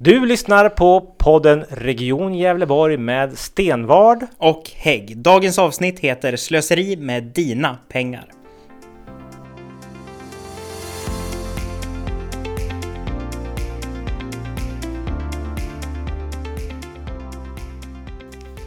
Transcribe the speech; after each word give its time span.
Du 0.00 0.26
lyssnar 0.26 0.68
på 0.68 1.00
podden 1.00 1.64
Region 1.68 2.34
Gävleborg 2.34 2.96
med 2.96 3.38
Stenvard. 3.38 4.26
och 4.38 4.70
Hägg. 4.76 5.16
Dagens 5.16 5.58
avsnitt 5.58 6.00
heter 6.00 6.36
Slöseri 6.36 6.96
med 6.96 7.22
dina 7.22 7.78
pengar. 7.88 8.24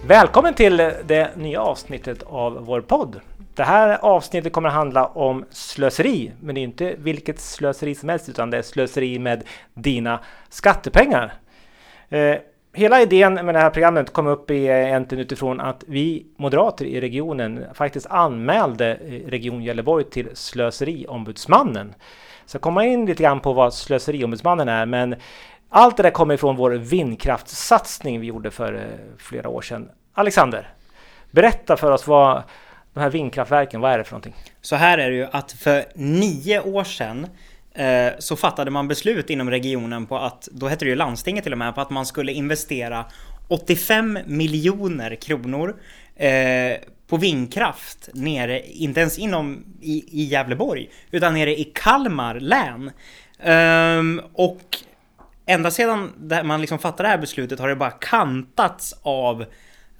Välkommen 0.07 0.53
till 0.53 0.77
det 0.77 1.37
nya 1.37 1.61
avsnittet 1.61 2.23
av 2.23 2.65
vår 2.65 2.81
podd. 2.81 3.19
Det 3.55 3.63
här 3.63 3.97
avsnittet 4.01 4.53
kommer 4.53 4.69
att 4.69 4.75
handla 4.75 5.05
om 5.05 5.45
slöseri, 5.49 6.31
men 6.39 6.55
det 6.55 6.61
är 6.61 6.63
inte 6.63 6.95
vilket 6.97 7.39
slöseri 7.39 7.95
som 7.95 8.09
helst, 8.09 8.29
utan 8.29 8.49
det 8.49 8.57
är 8.57 8.61
slöseri 8.61 9.19
med 9.19 9.43
dina 9.73 10.19
skattepengar. 10.49 11.33
Eh, 12.09 12.35
hela 12.73 13.01
idén 13.01 13.33
med 13.33 13.55
det 13.55 13.59
här 13.59 13.69
programmet 13.69 14.13
kom 14.13 14.27
upp 14.27 14.51
i 14.51 14.67
eh, 14.67 14.87
egentligen 14.87 15.21
utifrån 15.21 15.61
att 15.61 15.83
vi 15.87 16.25
moderater 16.37 16.85
i 16.85 17.01
regionen 17.01 17.65
faktiskt 17.73 18.05
anmälde 18.05 18.95
eh, 18.95 19.29
Region 19.29 19.63
Gävleborg 19.63 20.03
till 20.03 20.29
Slöseriombudsmannen. 20.33 21.93
Så 22.45 22.55
jag 22.55 22.61
kommer 22.61 22.81
in 22.81 23.05
lite 23.05 23.23
grann 23.23 23.39
på 23.39 23.53
vad 23.53 23.73
Slöseriombudsmannen 23.73 24.69
är, 24.69 24.85
men 24.85 25.15
allt 25.69 25.97
det 25.97 26.03
där 26.03 26.11
kommer 26.11 26.33
ifrån 26.33 26.55
vår 26.55 26.71
vindkraftssatsning 26.71 28.19
vi 28.19 28.27
gjorde 28.27 28.51
för 28.51 28.73
eh, 28.73 28.81
flera 29.17 29.49
år 29.49 29.61
sedan. 29.61 29.89
Alexander, 30.13 30.73
berätta 31.31 31.77
för 31.77 31.91
oss 31.91 32.07
vad 32.07 32.43
de 32.93 32.99
här 32.99 33.09
vindkraftverken, 33.09 33.81
vad 33.81 33.91
är 33.91 33.97
det 33.97 34.03
för 34.03 34.11
någonting? 34.11 34.35
Så 34.61 34.75
här 34.75 34.97
är 34.97 35.09
det 35.09 35.15
ju 35.15 35.27
att 35.31 35.51
för 35.51 35.85
nio 35.95 36.61
år 36.61 36.83
sedan 36.83 37.27
eh, 37.73 38.11
så 38.19 38.35
fattade 38.35 38.71
man 38.71 38.87
beslut 38.87 39.29
inom 39.29 39.49
regionen 39.49 40.05
på 40.05 40.17
att, 40.17 40.47
då 40.51 40.67
hette 40.67 40.85
det 40.85 40.89
ju 40.89 40.95
landstinget 40.95 41.43
till 41.43 41.51
och 41.51 41.57
med, 41.57 41.75
på 41.75 41.81
att 41.81 41.89
man 41.89 42.05
skulle 42.05 42.31
investera 42.31 43.05
85 43.47 44.19
miljoner 44.25 45.15
kronor 45.15 45.75
eh, 46.15 46.77
på 47.07 47.17
vindkraft 47.17 48.09
nere, 48.13 48.61
inte 48.67 48.99
ens 48.99 49.19
inom 49.19 49.63
i, 49.81 50.21
i 50.21 50.23
Gävleborg, 50.23 50.89
utan 51.11 51.33
nere 51.33 51.59
i 51.59 51.63
Kalmar 51.63 52.39
län. 52.39 52.91
Um, 53.43 54.21
och 54.33 54.77
ända 55.45 55.71
sedan 55.71 56.11
man 56.43 56.61
liksom 56.61 56.79
fattade 56.79 57.03
det 57.03 57.11
här 57.11 57.17
beslutet 57.17 57.59
har 57.59 57.67
det 57.67 57.75
bara 57.75 57.91
kantats 57.91 58.95
av 59.01 59.45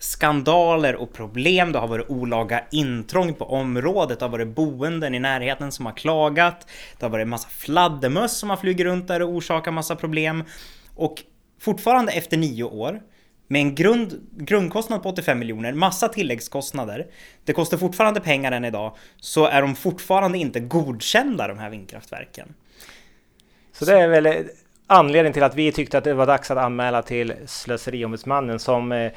skandaler 0.01 0.95
och 0.95 1.13
problem. 1.13 1.71
Det 1.71 1.79
har 1.79 1.87
varit 1.87 2.09
olaga 2.09 2.63
intrång 2.71 3.33
på 3.33 3.45
området. 3.45 4.19
Det 4.19 4.25
har 4.25 4.29
varit 4.31 4.55
boenden 4.55 5.15
i 5.15 5.19
närheten 5.19 5.71
som 5.71 5.85
har 5.85 5.93
klagat. 5.93 6.67
Det 6.99 7.05
har 7.05 7.09
varit 7.11 7.27
massa 7.27 7.49
fladdermöss 7.49 8.37
som 8.37 8.49
har 8.49 8.57
flugit 8.57 8.85
runt 8.85 9.07
där 9.07 9.21
och 9.21 9.29
orsakat 9.29 9.73
massa 9.73 9.95
problem. 9.95 10.43
Och 10.95 11.23
fortfarande 11.59 12.11
efter 12.11 12.37
nio 12.37 12.63
år 12.63 13.01
med 13.47 13.61
en 13.61 13.75
grund, 13.75 14.27
grundkostnad 14.31 15.03
på 15.03 15.09
85 15.09 15.39
miljoner, 15.39 15.73
massa 15.73 16.07
tilläggskostnader. 16.07 17.07
Det 17.45 17.53
kostar 17.53 17.77
fortfarande 17.77 18.19
pengar 18.19 18.51
än 18.51 18.65
idag, 18.65 18.95
så 19.19 19.45
är 19.45 19.61
de 19.61 19.75
fortfarande 19.75 20.37
inte 20.37 20.59
godkända 20.59 21.47
de 21.47 21.59
här 21.59 21.69
vindkraftverken. 21.69 22.53
Så 23.73 23.85
det 23.85 23.99
är 23.99 24.07
väl 24.07 24.45
anledningen 24.87 25.33
till 25.33 25.43
att 25.43 25.55
vi 25.55 25.71
tyckte 25.71 25.97
att 25.97 26.03
det 26.03 26.13
var 26.13 26.27
dags 26.27 26.51
att 26.51 26.57
anmäla 26.57 27.01
till 27.01 27.33
Slöseriombudsmannen 27.45 28.59
som 28.59 28.91
eh, 28.91 29.11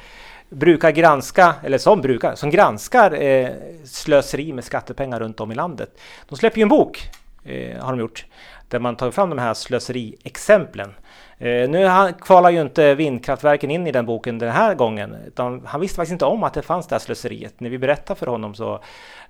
brukar 0.55 0.91
granska, 0.91 1.55
eller 1.63 1.77
som 1.77 2.01
brukar, 2.01 2.35
som 2.35 2.49
granskar 2.49 3.21
eh, 3.21 3.49
slöseri 3.83 4.53
med 4.53 4.63
skattepengar 4.63 5.19
runt 5.19 5.39
om 5.39 5.51
i 5.51 5.55
landet. 5.55 5.89
De 6.29 6.37
släpper 6.37 6.57
ju 6.57 6.61
en 6.61 6.69
bok, 6.69 7.09
eh, 7.43 7.83
har 7.83 7.91
de 7.91 7.99
gjort, 7.99 8.25
där 8.67 8.79
man 8.79 8.95
tar 8.95 9.11
fram 9.11 9.29
de 9.29 9.39
här 9.39 9.53
slöseriexemplen. 9.53 10.93
Eh, 11.37 11.69
nu 11.69 11.85
han, 11.85 12.13
kvalar 12.13 12.49
ju 12.49 12.61
inte 12.61 12.95
vindkraftverken 12.95 13.71
in 13.71 13.87
i 13.87 13.91
den 13.91 14.05
boken 14.05 14.39
den 14.39 14.51
här 14.51 14.75
gången, 14.75 15.15
utan 15.27 15.65
han 15.65 15.81
visste 15.81 15.95
faktiskt 15.95 16.11
inte 16.11 16.25
om 16.25 16.43
att 16.43 16.53
det 16.53 16.61
fanns 16.61 16.87
det 16.87 16.95
här 16.95 16.99
slöseriet. 16.99 17.59
När 17.59 17.69
vi 17.69 17.77
berättade 17.77 18.19
för 18.19 18.27
honom 18.27 18.55
så 18.55 18.79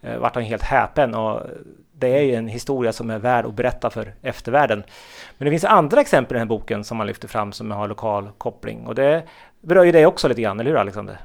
eh, 0.01 0.17
vart 0.17 0.35
han 0.35 0.43
helt 0.43 0.63
häpen 0.63 1.15
och 1.15 1.41
det 1.97 2.07
är 2.07 2.21
ju 2.21 2.35
en 2.35 2.47
historia 2.47 2.93
som 2.93 3.09
är 3.09 3.19
värd 3.19 3.45
att 3.45 3.53
berätta 3.53 3.89
för 3.89 4.13
eftervärlden. 4.21 4.83
Men 5.37 5.45
det 5.45 5.51
finns 5.51 5.63
andra 5.63 6.01
exempel 6.01 6.35
i 6.35 6.39
den 6.39 6.47
här 6.47 6.57
boken 6.57 6.83
som 6.83 6.97
man 6.97 7.07
lyfter 7.07 7.27
fram 7.27 7.51
som 7.51 7.71
har 7.71 7.87
lokal 7.87 8.29
koppling 8.37 8.87
och 8.87 8.95
det 8.95 9.23
berör 9.65 9.83
ju 9.83 9.91
dig 9.91 10.05
också 10.05 10.27
lite 10.27 10.41
grann, 10.41 10.59
eller 10.59 10.71
hur 10.71 10.77
Alexander? 10.77 11.17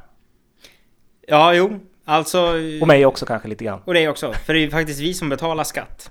Ja, 1.27 1.55
jo, 1.55 1.81
alltså... 2.05 2.39
Och 2.81 2.87
mig 2.89 3.06
också 3.06 3.27
kanske 3.27 3.49
lite 3.49 3.65
grann. 3.65 3.81
Och 3.84 3.95
dig 3.95 4.09
också, 4.09 4.33
för 4.33 4.53
det 4.55 4.59
är 4.59 4.62
ju 4.62 4.71
faktiskt 4.71 5.01
vi 5.01 5.15
som 5.15 5.28
betalar 5.28 5.65
skatt. 5.65 6.11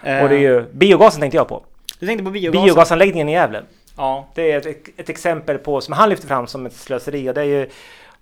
Och 0.00 0.28
det 0.28 0.34
är 0.36 0.38
ju 0.38 0.64
biogasen 0.72 1.20
tänkte 1.20 1.36
jag 1.36 1.48
på. 1.48 1.64
Du 1.98 2.06
tänkte 2.06 2.24
på 2.24 2.30
biogasen? 2.30 2.66
Biogasanläggningen 2.66 3.28
i 3.28 3.32
Gävle. 3.32 3.62
Ja. 3.96 4.28
Det 4.34 4.52
är 4.52 4.68
ett, 4.68 4.88
ett 4.96 5.08
exempel 5.08 5.58
på, 5.58 5.80
som 5.80 5.94
han 5.94 6.08
lyfter 6.08 6.28
fram 6.28 6.46
som 6.46 6.66
ett 6.66 6.72
slöseri 6.72 7.30
och 7.30 7.34
det 7.34 7.40
är 7.40 7.44
ju, 7.44 7.68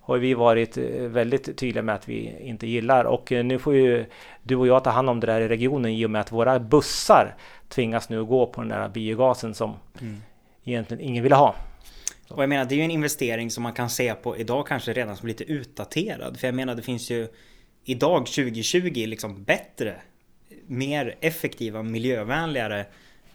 har 0.01 0.17
vi 0.17 0.33
varit 0.33 0.77
eh, 0.77 0.83
väldigt 0.99 1.57
tydliga 1.57 1.83
med 1.83 1.95
att 1.95 2.09
vi 2.09 2.35
inte 2.41 2.67
gillar 2.67 3.05
och 3.05 3.31
eh, 3.31 3.43
nu 3.43 3.59
får 3.59 3.75
ju 3.75 4.05
du 4.43 4.55
och 4.55 4.67
jag 4.67 4.83
ta 4.83 4.89
hand 4.89 5.09
om 5.09 5.19
det 5.19 5.27
där 5.27 5.41
i 5.41 5.47
regionen 5.47 5.91
i 5.91 6.05
och 6.05 6.09
med 6.09 6.21
att 6.21 6.31
våra 6.31 6.59
bussar 6.59 7.35
tvingas 7.69 8.09
nu 8.09 8.25
gå 8.25 8.45
på 8.45 8.61
den 8.61 8.69
där 8.69 8.89
biogasen 8.89 9.53
som 9.53 9.73
Mm. 10.01 10.21
egentligen 10.63 11.03
ingen 11.03 11.23
vill 11.23 11.33
ha. 11.33 11.55
Och 12.27 12.43
jag 12.43 12.49
menar, 12.49 12.65
det 12.65 12.75
är 12.75 12.77
ju 12.77 12.83
en 12.83 12.91
investering 12.91 13.51
som 13.51 13.63
man 13.63 13.73
kan 13.73 13.89
se 13.89 14.13
på 14.13 14.37
idag 14.37 14.67
kanske 14.67 14.93
redan 14.93 15.17
som 15.17 15.27
lite 15.27 15.43
utdaterad. 15.43 16.39
För 16.39 16.47
jag 16.47 16.55
menar, 16.55 16.75
det 16.75 16.81
finns 16.81 17.09
ju 17.09 17.27
idag 17.83 18.25
2020 18.25 19.05
liksom 19.07 19.43
bättre, 19.43 19.95
mer 20.67 21.15
effektiva, 21.21 21.83
miljövänligare 21.83 22.85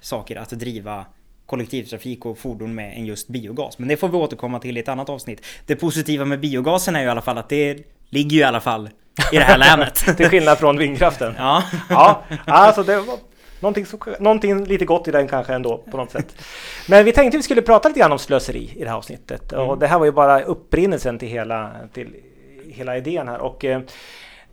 saker 0.00 0.36
att 0.36 0.50
driva 0.50 1.06
kollektivtrafik 1.46 2.26
och 2.26 2.38
fordon 2.38 2.74
med 2.74 2.96
än 2.96 3.06
just 3.06 3.28
biogas. 3.28 3.78
Men 3.78 3.88
det 3.88 3.96
får 3.96 4.08
vi 4.08 4.16
återkomma 4.16 4.58
till 4.58 4.76
i 4.76 4.80
ett 4.80 4.88
annat 4.88 5.08
avsnitt. 5.08 5.46
Det 5.66 5.76
positiva 5.76 6.24
med 6.24 6.40
biogasen 6.40 6.96
är 6.96 7.00
ju 7.00 7.06
i 7.06 7.10
alla 7.10 7.22
fall 7.22 7.38
att 7.38 7.48
det 7.48 7.86
ligger 8.08 8.36
ju 8.36 8.40
i 8.40 8.44
alla 8.44 8.60
fall 8.60 8.90
i 9.32 9.36
det 9.36 9.44
här 9.44 9.58
länet. 9.76 9.94
Till 10.16 10.28
skillnad 10.28 10.58
från 10.58 10.78
vindkraften. 10.78 11.34
Ja. 11.38 11.62
Ja, 11.88 12.24
alltså 12.46 12.82
det 12.82 13.00
var 13.00 13.18
någonting, 13.60 13.86
så, 13.86 13.98
någonting 14.18 14.64
lite 14.64 14.84
gott 14.84 15.08
i 15.08 15.10
den 15.10 15.28
kanske 15.28 15.54
ändå 15.54 15.78
på 15.78 15.96
något 15.96 16.10
sätt. 16.10 16.42
Men 16.88 17.04
vi 17.04 17.12
tänkte 17.12 17.36
vi 17.36 17.42
skulle 17.42 17.62
prata 17.62 17.88
lite 17.88 18.00
grann 18.00 18.12
om 18.12 18.18
slöseri 18.18 18.72
i 18.76 18.84
det 18.84 18.88
här 18.88 18.96
avsnittet. 18.96 19.52
Och 19.52 19.78
det 19.78 19.86
här 19.86 19.98
var 19.98 20.06
ju 20.06 20.12
bara 20.12 20.42
upprinnelsen 20.42 21.18
till 21.18 21.28
hela, 21.28 21.70
till 21.92 22.16
hela 22.68 22.96
idén 22.96 23.28
här. 23.28 23.38
Och 23.38 23.64
eh, 23.64 23.80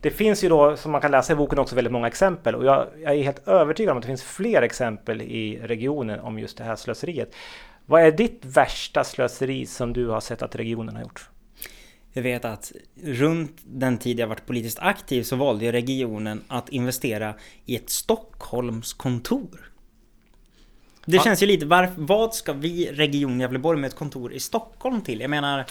det 0.00 0.10
finns 0.10 0.44
ju 0.44 0.48
då, 0.48 0.76
som 0.76 0.92
man 0.92 1.00
kan 1.00 1.10
läsa 1.10 1.32
i 1.32 1.36
boken, 1.36 1.58
också 1.58 1.74
väldigt 1.74 1.92
många 1.92 2.06
exempel. 2.06 2.54
Och 2.54 2.64
jag, 2.64 2.86
jag 3.02 3.14
är 3.14 3.22
helt 3.22 3.48
övertygad 3.48 3.92
om 3.92 3.98
att 3.98 4.02
det 4.02 4.08
finns 4.08 4.22
fler 4.22 4.62
exempel 4.62 5.22
i 5.22 5.60
regionen 5.62 6.20
om 6.20 6.38
just 6.38 6.58
det 6.58 6.64
här 6.64 6.76
slöseriet. 6.76 7.34
Vad 7.86 8.02
är 8.02 8.10
ditt 8.10 8.40
värsta 8.44 9.04
slöseri 9.04 9.66
som 9.66 9.92
du 9.92 10.08
har 10.08 10.20
sett 10.20 10.42
att 10.42 10.56
regionen 10.56 10.96
har 10.96 11.02
gjort? 11.02 11.28
Jag 12.12 12.22
vet 12.22 12.44
att 12.44 12.72
runt 13.02 13.56
den 13.64 13.98
tid 13.98 14.18
jag 14.20 14.26
varit 14.26 14.46
politiskt 14.46 14.78
aktiv 14.78 15.22
så 15.22 15.36
valde 15.36 15.72
regionen 15.72 16.44
att 16.48 16.68
investera 16.68 17.34
i 17.66 17.76
ett 17.76 17.90
Stockholmskontor. 17.90 19.70
Det 21.04 21.16
Ja. 21.16 21.22
känns 21.22 21.42
ju 21.42 21.46
lite, 21.46 21.66
var, 21.66 21.90
vad 21.96 22.34
ska 22.34 22.52
vi 22.52 22.90
Region 22.92 23.40
Gävleborg 23.40 23.80
med 23.80 23.88
ett 23.88 23.96
kontor 23.96 24.32
i 24.32 24.40
Stockholm 24.40 25.00
till? 25.00 25.20
Jag 25.20 25.30
menar, 25.30 25.64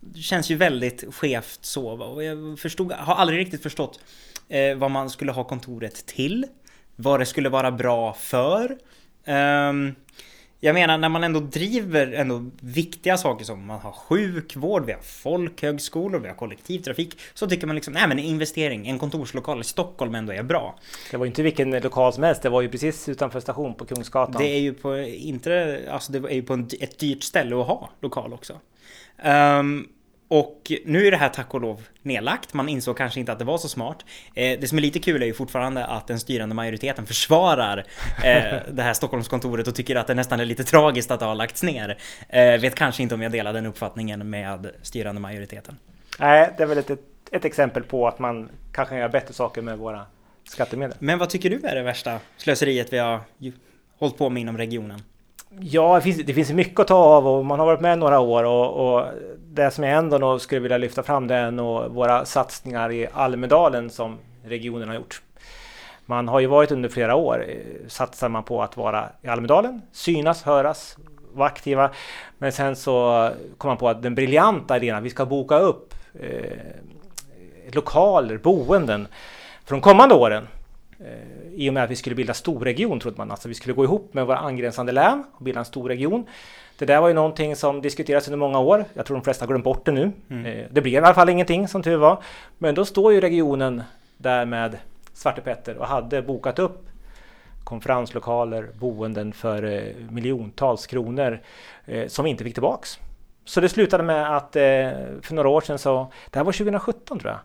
det 0.00 0.20
känns 0.20 0.50
ju 0.50 0.54
väldigt 0.56 1.04
skevt 1.14 1.58
så. 1.62 1.88
Och 1.88 2.24
jag 2.24 2.58
förstod, 2.58 2.92
har 2.92 3.14
aldrig 3.14 3.38
riktigt 3.38 3.62
förstått 3.62 4.00
eh, 4.48 4.76
vad 4.76 4.90
man 4.90 5.10
skulle 5.10 5.32
ha 5.32 5.44
kontoret 5.44 6.06
till. 6.06 6.46
Vad 6.96 7.20
det 7.20 7.26
skulle 7.26 7.48
vara 7.48 7.70
bra 7.72 8.12
för. 8.14 8.78
Ehm, 9.24 9.94
jag 10.60 10.74
menar 10.74 10.98
när 10.98 11.08
man 11.08 11.24
ändå 11.24 11.40
driver 11.40 12.12
ändå 12.12 12.50
viktiga 12.60 13.16
saker 13.16 13.44
som 13.44 13.66
man 13.66 13.80
har 13.80 13.92
sjukvård, 13.92 14.84
vi 14.86 14.92
har 14.92 15.00
folkhögskolor, 15.00 16.20
vi 16.20 16.28
har 16.28 16.34
kollektivtrafik. 16.34 17.18
Så 17.34 17.46
tycker 17.48 17.66
man 17.66 17.76
liksom, 17.76 17.94
nej 17.94 18.08
men 18.08 18.18
en 18.18 18.24
investering, 18.24 18.88
en 18.88 18.98
kontorslokal 18.98 19.60
i 19.60 19.64
Stockholm 19.64 20.14
ändå 20.14 20.32
är 20.32 20.42
bra. 20.42 20.78
Det 21.10 21.16
var 21.16 21.24
ju 21.24 21.28
inte 21.28 21.42
vilken 21.42 21.70
lokal 21.70 22.12
som 22.12 22.22
helst, 22.22 22.42
det 22.42 22.48
var 22.48 22.62
ju 22.62 22.68
precis 22.68 23.08
utanför 23.08 23.40
station 23.40 23.74
på 23.74 23.84
Kungsgatan. 23.84 24.42
Det 24.42 24.48
är 24.48 24.60
ju 24.60 24.74
på, 24.74 24.98
inte, 24.98 25.82
alltså 25.90 26.12
det 26.12 26.18
är 26.18 26.34
ju 26.34 26.42
på 26.42 26.52
en, 26.52 26.68
ett 26.80 26.98
dyrt 26.98 27.22
ställe 27.22 27.60
att 27.60 27.66
ha 27.66 27.90
lokal 28.00 28.32
också. 28.32 28.54
Ehm, 29.18 29.86
och 30.28 30.72
nu 30.84 31.06
är 31.06 31.10
det 31.10 31.16
här 31.16 31.28
tack 31.28 31.54
och 31.54 31.60
lov 31.60 31.86
nedlagt. 32.02 32.54
Man 32.54 32.68
insåg 32.68 32.96
kanske 32.96 33.20
inte 33.20 33.32
att 33.32 33.38
det 33.38 33.44
var 33.44 33.58
så 33.58 33.68
smart. 33.68 34.04
Eh, 34.34 34.60
det 34.60 34.68
som 34.68 34.78
är 34.78 34.82
lite 34.82 34.98
kul 34.98 35.22
är 35.22 35.26
ju 35.26 35.34
fortfarande 35.34 35.86
att 35.86 36.06
den 36.06 36.20
styrande 36.20 36.54
majoriteten 36.54 37.06
försvarar 37.06 37.84
eh, 38.24 38.58
det 38.72 38.82
här 38.82 38.92
Stockholmskontoret 38.92 39.68
och 39.68 39.74
tycker 39.74 39.96
att 39.96 40.06
det 40.06 40.14
nästan 40.14 40.40
är 40.40 40.44
lite 40.44 40.64
tragiskt 40.64 41.10
att 41.10 41.20
det 41.20 41.26
har 41.26 41.34
lagts 41.34 41.62
ner. 41.62 41.98
Eh, 42.28 42.60
vet 42.60 42.74
kanske 42.74 43.02
inte 43.02 43.14
om 43.14 43.22
jag 43.22 43.32
delar 43.32 43.52
den 43.52 43.66
uppfattningen 43.66 44.30
med 44.30 44.70
styrande 44.82 45.20
majoriteten. 45.20 45.76
Nej, 46.18 46.50
det 46.56 46.62
är 46.62 46.66
väl 46.66 46.78
ett, 46.78 46.90
ett, 47.30 47.44
exempel 47.44 47.82
på 47.82 48.08
att 48.08 48.18
man 48.18 48.48
kanske 48.72 48.92
kan 48.92 48.98
göra 48.98 49.08
bättre 49.08 49.34
saker 49.34 49.62
med 49.62 49.78
våra 49.78 50.06
skattemedel. 50.44 50.96
Men 50.98 51.18
vad 51.18 51.30
tycker 51.30 51.50
du 51.50 51.60
är 51.66 51.74
det 51.74 51.82
värsta 51.82 52.18
slöseriet 52.36 52.92
vi 52.92 52.98
har 52.98 53.20
hållit 53.98 54.18
på 54.18 54.30
med 54.30 54.40
inom 54.40 54.58
regionen? 54.58 55.02
Ja, 55.60 55.94
det 55.94 56.00
finns, 56.00 56.26
det 56.26 56.34
finns 56.34 56.50
mycket 56.50 56.80
att 56.80 56.86
ta 56.86 56.94
av 56.94 57.26
och 57.26 57.44
man 57.44 57.58
har 57.58 57.66
varit 57.66 57.80
med 57.80 57.98
några 57.98 58.20
år 58.20 58.44
och, 58.44 58.96
och 58.96 59.06
det 59.58 59.70
som 59.70 59.84
jag 59.84 59.98
ändå 59.98 60.18
nog 60.18 60.40
skulle 60.40 60.60
vilja 60.60 60.78
lyfta 60.78 61.02
fram 61.02 61.26
det 61.26 61.34
är 61.34 61.50
nog 61.50 61.90
våra 61.90 62.24
satsningar 62.24 62.92
i 62.92 63.08
Almedalen 63.12 63.90
som 63.90 64.18
regionen 64.44 64.88
har 64.88 64.94
gjort. 64.94 65.22
Man 66.06 66.28
har 66.28 66.40
ju 66.40 66.46
varit 66.46 66.70
under 66.70 66.88
flera 66.88 67.14
år, 67.14 67.44
eh, 67.48 67.88
satsar 67.88 68.28
man 68.28 68.42
på 68.44 68.62
att 68.62 68.76
vara 68.76 69.08
i 69.22 69.28
Almedalen, 69.28 69.82
synas, 69.92 70.42
höras, 70.42 70.96
vara 71.32 71.48
aktiva. 71.48 71.90
Men 72.38 72.52
sen 72.52 72.76
så 72.76 73.30
kom 73.58 73.68
man 73.68 73.76
på 73.76 73.88
att 73.88 74.02
den 74.02 74.14
briljanta 74.14 74.76
idén 74.76 74.96
att 74.96 75.02
vi 75.02 75.10
ska 75.10 75.26
boka 75.26 75.58
upp 75.58 75.94
eh, 76.20 77.72
lokaler, 77.72 78.38
boenden 78.38 79.08
för 79.64 79.74
de 79.74 79.80
kommande 79.80 80.14
åren. 80.14 80.48
Eh, 81.00 81.52
I 81.54 81.70
och 81.70 81.74
med 81.74 81.84
att 81.84 81.90
vi 81.90 81.96
skulle 81.96 82.16
bilda 82.16 82.34
storregion 82.34 83.00
trodde 83.00 83.18
man. 83.18 83.30
Alltså 83.30 83.48
vi 83.48 83.54
skulle 83.54 83.74
gå 83.74 83.84
ihop 83.84 84.14
med 84.14 84.26
våra 84.26 84.38
angränsande 84.38 84.92
län 84.92 85.24
och 85.32 85.44
bilda 85.44 85.60
en 85.60 85.66
storregion. 85.66 86.26
Det 86.78 86.84
där 86.84 87.00
var 87.00 87.08
ju 87.08 87.14
någonting 87.14 87.56
som 87.56 87.82
diskuterades 87.82 88.28
under 88.28 88.38
många 88.38 88.58
år. 88.58 88.84
Jag 88.94 89.06
tror 89.06 89.16
de 89.16 89.24
flesta 89.24 89.44
har 89.44 89.48
glömt 89.48 89.64
bort 89.64 89.86
det 89.86 89.92
nu. 89.92 90.12
Mm. 90.30 90.46
Eh, 90.46 90.66
det 90.70 90.80
blev 90.80 90.94
i 90.94 90.96
alla 90.96 91.14
fall 91.14 91.28
ingenting 91.28 91.68
som 91.68 91.82
tur 91.82 91.96
var. 91.96 92.22
Men 92.58 92.74
då 92.74 92.84
står 92.84 93.12
ju 93.12 93.20
regionen 93.20 93.82
där 94.16 94.44
med 94.46 94.78
Svarte 95.12 95.40
Petter 95.40 95.76
och 95.76 95.86
hade 95.86 96.22
bokat 96.22 96.58
upp 96.58 96.88
konferenslokaler, 97.64 98.68
boenden 98.80 99.32
för 99.32 99.62
eh, 99.62 99.94
miljontals 100.10 100.86
kronor 100.86 101.40
eh, 101.86 102.08
som 102.08 102.26
inte 102.26 102.44
fick 102.44 102.54
tillbaks. 102.54 102.98
Så 103.44 103.60
det 103.60 103.68
slutade 103.68 104.02
med 104.02 104.36
att 104.36 104.56
eh, 104.56 104.62
för 105.22 105.32
några 105.34 105.48
år 105.48 105.60
sedan 105.60 105.78
så, 105.78 106.12
det 106.30 106.38
här 106.38 106.44
var 106.44 106.52
2017 106.52 107.18
tror 107.18 107.32
jag, 107.32 107.40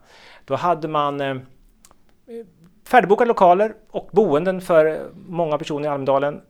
då 0.45 0.55
hade 0.55 0.87
man 0.87 1.21
eh, 1.21 1.35
färdigbokade 2.87 3.27
lokaler 3.27 3.73
och 3.91 4.09
boenden 4.11 4.61
för 4.61 5.09
många 5.13 5.57
personer 5.57 5.89
i 5.89 5.91
Almedalen 5.91 6.41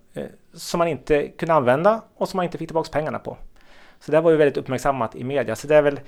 som 0.53 0.77
man 0.77 0.87
inte 0.87 1.27
kunde 1.27 1.53
använda 1.53 2.01
och 2.15 2.29
som 2.29 2.37
man 2.37 2.45
inte 2.45 2.57
fick 2.57 2.67
tillbaks 2.67 2.89
pengarna 2.89 3.19
på. 3.19 3.37
Så 3.99 4.11
det 4.11 4.21
var 4.21 4.31
ju 4.31 4.37
väldigt 4.37 4.57
uppmärksammat 4.57 5.15
i 5.15 5.23
media. 5.23 5.55
Så 5.55 5.67
det 5.67 5.75
är 5.75 5.81
väl 5.81 5.99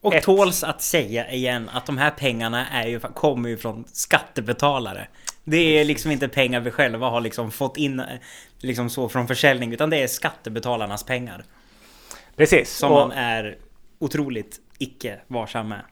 och 0.00 0.14
ett. 0.14 0.24
tåls 0.24 0.64
att 0.64 0.82
säga 0.82 1.30
igen 1.32 1.68
att 1.72 1.86
de 1.86 1.98
här 1.98 2.10
pengarna 2.10 2.68
är 2.68 2.86
ju, 2.86 3.00
kommer 3.00 3.48
ju 3.48 3.56
från 3.56 3.84
skattebetalare. 3.92 5.08
Det 5.44 5.56
är 5.56 5.84
liksom 5.84 6.10
inte 6.10 6.28
pengar 6.28 6.60
vi 6.60 6.70
själva 6.70 7.08
har 7.08 7.20
liksom 7.20 7.50
fått 7.50 7.76
in 7.76 8.02
liksom 8.58 8.90
så 8.90 9.08
från 9.08 9.28
försäljning 9.28 9.72
utan 9.72 9.90
det 9.90 10.02
är 10.02 10.06
skattebetalarnas 10.06 11.02
pengar. 11.04 11.44
Precis. 12.36 12.76
Som 12.76 12.92
och 12.92 13.08
man 13.08 13.12
är 13.12 13.58
otroligt 13.98 14.60
icke 14.78 15.20
varsam 15.26 15.68
med. 15.68 15.82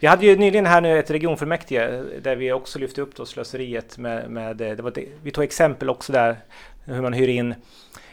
Vi 0.00 0.06
hade 0.06 0.26
ju 0.26 0.36
nyligen 0.36 0.66
här 0.66 0.80
nu 0.80 0.98
ett 0.98 1.10
regionfullmäktige 1.10 2.02
där 2.22 2.36
vi 2.36 2.52
också 2.52 2.78
lyfte 2.78 3.00
upp 3.00 3.16
då 3.16 3.26
slöseriet 3.26 3.98
med, 3.98 4.30
med 4.30 4.56
det 4.56 4.82
var 4.82 4.90
det, 4.90 5.06
vi 5.22 5.30
tog 5.30 5.44
exempel 5.44 5.90
också 5.90 6.12
där 6.12 6.36
hur 6.84 7.02
man 7.02 7.12
hyr 7.12 7.28
in 7.28 7.54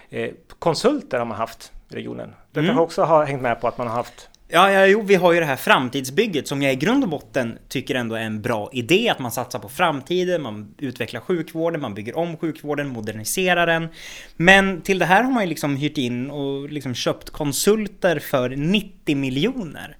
eh, 0.10 0.32
konsulter 0.60 1.18
har 1.18 1.26
man 1.26 1.38
haft 1.38 1.72
i 1.90 1.96
regionen. 1.96 2.34
Det 2.52 2.60
mm. 2.60 2.70
kanske 2.70 2.84
också 2.84 3.04
har 3.04 3.26
hängt 3.26 3.42
med 3.42 3.62
på 3.62 3.68
att 3.68 3.78
man 3.78 3.88
har 3.88 3.96
haft 3.96 4.30
Ja, 4.56 4.72
ja, 4.72 4.86
jo, 4.86 5.02
vi 5.02 5.16
har 5.16 5.34
ju 5.34 5.40
det 5.40 5.46
här 5.46 5.56
framtidsbygget 5.56 6.48
som 6.48 6.62
jag 6.62 6.74
i 6.74 6.76
grund 6.76 7.04
och 7.04 7.10
botten 7.10 7.58
tycker 7.68 7.96
ändå 7.96 8.16
är 8.16 8.22
en 8.22 8.42
bra 8.42 8.70
idé. 8.74 9.10
Att 9.10 9.20
man 9.20 9.32
satsar 9.32 9.60
på 9.60 9.70
framtiden, 9.70 10.42
man 10.42 10.76
utvecklar 10.78 11.22
sjukvården, 11.22 11.82
man 11.82 11.94
bygger 11.94 12.18
om 12.18 12.38
sjukvården, 12.38 12.88
moderniserar 12.88 13.68
den. 13.68 13.88
Men 14.36 14.82
till 14.82 15.00
det 15.00 15.06
här 15.06 15.24
har 15.24 15.32
man 15.32 15.44
ju 15.44 15.50
liksom 15.50 15.76
hyrt 15.76 15.98
in 15.98 16.30
och 16.30 16.70
liksom 16.70 16.94
köpt 16.94 17.30
konsulter 17.30 18.20
för 18.20 18.50
90 18.50 19.18
miljoner. 19.18 19.98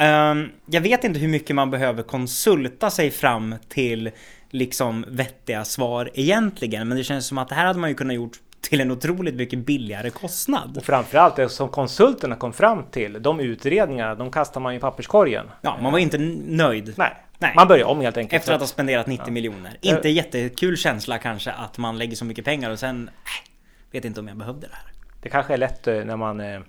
Um, 0.00 0.50
jag 0.66 0.80
vet 0.80 1.04
inte 1.04 1.18
hur 1.18 1.28
mycket 1.28 1.56
man 1.56 1.70
behöver 1.70 2.02
konsulta 2.02 2.90
sig 2.90 3.10
fram 3.10 3.54
till 3.68 4.10
liksom 4.50 5.04
vettiga 5.08 5.64
svar 5.64 6.10
egentligen, 6.14 6.88
men 6.88 6.98
det 6.98 7.04
känns 7.04 7.26
som 7.26 7.38
att 7.38 7.48
det 7.48 7.54
här 7.54 7.66
hade 7.66 7.78
man 7.78 7.90
ju 7.90 7.96
kunnat 7.96 8.14
gjort 8.14 8.38
till 8.60 8.80
en 8.80 8.90
otroligt 8.90 9.34
mycket 9.34 9.58
billigare 9.58 10.10
kostnad. 10.10 10.76
Och 10.76 10.84
framförallt 10.84 11.36
det 11.36 11.48
som 11.48 11.68
konsulterna 11.68 12.36
kom 12.36 12.52
fram 12.52 12.84
till, 12.90 13.22
de 13.22 13.40
utredningarna, 13.40 14.14
de 14.14 14.30
kastar 14.30 14.60
man 14.60 14.74
i 14.74 14.78
papperskorgen. 14.78 15.46
Ja, 15.60 15.78
man 15.82 15.92
var 15.92 15.98
inte 15.98 16.18
nöjd. 16.18 16.94
Nej, 16.96 17.16
Nej. 17.38 17.52
man 17.56 17.68
börjar 17.68 17.86
om 17.86 18.00
helt 18.00 18.16
enkelt. 18.16 18.40
Efter 18.40 18.54
att 18.54 18.60
ha 18.60 18.66
spenderat 18.66 19.06
90 19.06 19.24
ja. 19.26 19.32
miljoner. 19.32 19.76
Inte 19.80 20.08
jättekul 20.08 20.76
känsla 20.76 21.18
kanske 21.18 21.52
att 21.52 21.78
man 21.78 21.98
lägger 21.98 22.16
så 22.16 22.24
mycket 22.24 22.44
pengar 22.44 22.70
och 22.70 22.78
sen, 22.78 23.08
äh, 23.08 23.50
vet 23.92 24.04
inte 24.04 24.20
om 24.20 24.28
jag 24.28 24.36
behövde 24.36 24.66
det 24.66 24.74
här. 24.74 24.92
Det 25.22 25.28
kanske 25.28 25.52
är 25.52 25.58
lätt 25.58 25.86
eh, 25.86 26.04
när 26.04 26.16
man 26.16 26.40
eh, 26.40 26.60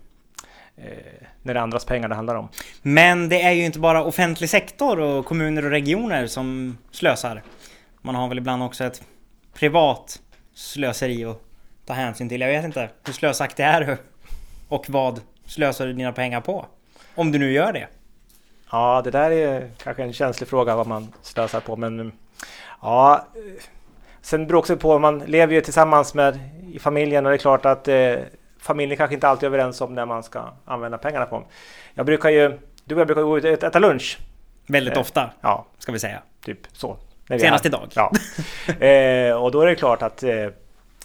när 1.43 1.53
det 1.53 1.59
är 1.59 1.63
andras 1.63 1.85
pengar 1.85 2.09
det 2.09 2.15
handlar 2.15 2.35
om. 2.35 2.49
Men 2.81 3.29
det 3.29 3.41
är 3.41 3.51
ju 3.51 3.65
inte 3.65 3.79
bara 3.79 4.03
offentlig 4.03 4.49
sektor 4.49 4.99
och 4.99 5.25
kommuner 5.25 5.65
och 5.65 5.71
regioner 5.71 6.27
som 6.27 6.77
slösar. 6.91 7.43
Man 8.01 8.15
har 8.15 8.27
väl 8.27 8.37
ibland 8.37 8.63
också 8.63 8.83
ett 8.83 9.03
privat 9.53 10.19
slöseri 10.53 11.25
och 11.25 11.43
ta 11.85 11.93
hänsyn 11.93 12.29
till. 12.29 12.41
Jag 12.41 12.47
vet 12.47 12.65
inte. 12.65 12.89
Hur 13.05 13.13
slösaktig 13.13 13.63
är 13.63 13.81
du? 13.81 13.97
Och 14.67 14.89
vad 14.89 15.21
slösar 15.45 15.87
du 15.87 15.93
dina 15.93 16.11
pengar 16.11 16.41
på? 16.41 16.65
Om 17.15 17.31
du 17.31 17.39
nu 17.39 17.51
gör 17.51 17.73
det. 17.73 17.87
Ja, 18.71 19.01
det 19.03 19.11
där 19.11 19.31
är 19.31 19.69
kanske 19.83 20.03
en 20.03 20.13
känslig 20.13 20.49
fråga 20.49 20.75
vad 20.75 20.87
man 20.87 21.13
slösar 21.21 21.59
på. 21.59 21.75
Men 21.75 22.11
ja, 22.81 23.27
sen 24.21 24.47
beror 24.47 24.59
också 24.59 24.77
på. 24.77 24.99
Man 24.99 25.19
lever 25.19 25.53
ju 25.53 25.61
tillsammans 25.61 26.13
med 26.13 26.39
i 26.73 26.79
familjen 26.79 27.25
och 27.25 27.31
det 27.31 27.35
är 27.35 27.37
klart 27.37 27.65
att 27.65 27.87
eh, 27.87 28.15
familjen 28.59 28.97
kanske 28.97 29.13
inte 29.13 29.27
alltid 29.27 29.43
är 29.43 29.47
överens 29.47 29.81
om 29.81 29.95
när 29.95 30.05
man 30.05 30.23
ska 30.23 30.53
använda 30.65 30.97
pengarna 30.97 31.25
på. 31.25 31.43
Jag 31.93 32.05
brukar 32.05 32.29
ju, 32.29 32.59
du 32.83 32.95
och 32.95 33.01
jag 33.01 33.07
brukar 33.07 33.21
gå 33.21 33.37
ut 33.37 33.43
och 33.43 33.63
äta 33.63 33.79
lunch. 33.79 34.17
Väldigt 34.67 34.95
eh, 34.95 35.01
ofta. 35.01 35.29
Ja, 35.41 35.65
ska 35.77 35.91
vi 35.91 35.99
säga. 35.99 36.21
Typ 36.41 36.59
så. 36.71 36.97
Senast 37.39 37.65
idag. 37.65 37.89
Ja. 37.95 38.11
eh, 38.85 39.33
och 39.33 39.51
då 39.51 39.61
är 39.61 39.65
det 39.65 39.75
klart 39.75 40.01
att 40.01 40.23
eh, 40.23 40.47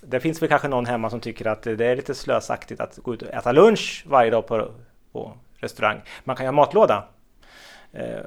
det 0.01 0.21
finns 0.21 0.43
väl 0.43 0.49
kanske 0.49 0.69
någon 0.69 0.87
hemma 0.87 1.11
som 1.11 1.21
tycker 1.21 1.47
att 1.47 1.63
det 1.63 1.87
är 1.87 1.97
lite 1.97 2.15
slösaktigt 2.15 2.81
att 2.81 2.97
gå 2.97 3.15
ut 3.15 3.23
och 3.23 3.29
äta 3.29 3.53
lunch 3.53 4.05
varje 4.07 4.31
dag 4.31 4.47
på, 4.47 4.71
på 5.13 5.33
restaurang. 5.57 6.01
Man 6.25 6.37
kan 6.37 6.45
ju 6.45 6.49
ha 6.49 6.53
matlåda. 6.53 7.05
Eh, 7.93 8.21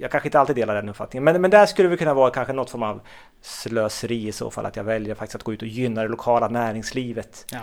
jag 0.00 0.10
kanske 0.10 0.26
inte 0.28 0.40
alltid 0.40 0.56
delar 0.56 0.74
den 0.74 0.88
uppfattningen, 0.88 1.24
men, 1.24 1.40
men 1.40 1.50
där 1.50 1.66
skulle 1.66 1.88
det 1.88 1.96
kunna 1.96 2.14
vara 2.14 2.30
kanske 2.30 2.52
något 2.52 2.70
form 2.70 2.82
av 2.82 3.00
slöseri 3.40 4.28
i 4.28 4.32
så 4.32 4.50
fall, 4.50 4.66
att 4.66 4.76
jag 4.76 4.84
väljer 4.84 5.14
faktiskt 5.14 5.34
att 5.34 5.42
gå 5.42 5.52
ut 5.52 5.62
och 5.62 5.68
gynna 5.68 6.02
det 6.02 6.08
lokala 6.08 6.48
näringslivet. 6.48 7.46
Ja. 7.52 7.58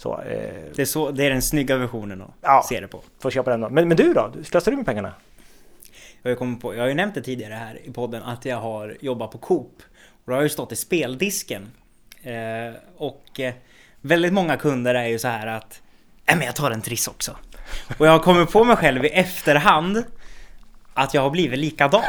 Så, 0.00 0.20
eh, 0.20 0.54
det, 0.74 0.82
är 0.82 0.86
så, 0.86 1.10
det 1.10 1.26
är 1.26 1.30
den 1.30 1.42
snygga 1.42 1.76
versionen 1.76 2.22
att 2.22 2.30
ja, 2.40 2.64
se 2.68 2.80
det 2.80 2.88
på. 2.88 3.02
Får 3.18 3.30
köpa 3.30 3.50
den 3.50 3.60
då. 3.60 3.68
Men, 3.68 3.88
men 3.88 3.96
du 3.96 4.12
då? 4.12 4.32
Slösar 4.44 4.70
du 4.70 4.76
med 4.76 4.86
pengarna? 4.86 5.14
Jag, 6.22 6.38
kommer 6.38 6.56
på, 6.56 6.74
jag 6.74 6.82
har 6.82 6.88
ju 6.88 6.94
nämnt 6.94 7.14
det 7.14 7.22
tidigare 7.22 7.54
här 7.54 7.78
i 7.84 7.92
podden 7.92 8.22
att 8.22 8.44
jag 8.44 8.56
har 8.56 8.96
jobbat 9.00 9.30
på 9.30 9.38
Coop. 9.38 9.82
Och 10.08 10.26
då 10.26 10.32
har 10.32 10.36
jag 10.36 10.42
ju 10.42 10.48
stått 10.48 10.72
i 10.72 10.76
speldisken 10.76 11.70
Eh, 12.22 12.74
och 12.96 13.40
eh, 13.40 13.54
väldigt 14.00 14.32
många 14.32 14.56
kunder 14.56 14.94
är 14.94 15.06
ju 15.06 15.18
så 15.18 15.28
här 15.28 15.46
att 15.46 15.82
Nej 16.26 16.36
men 16.36 16.46
jag 16.46 16.56
tar 16.56 16.70
en 16.70 16.82
triss 16.82 17.08
också. 17.08 17.36
Och 17.98 18.06
jag 18.06 18.12
har 18.12 18.18
kommit 18.18 18.52
på 18.52 18.64
mig 18.64 18.76
själv 18.76 19.04
i 19.04 19.08
efterhand 19.08 20.04
att 20.94 21.14
jag 21.14 21.22
har 21.22 21.30
blivit 21.30 21.58
likadan. 21.58 22.02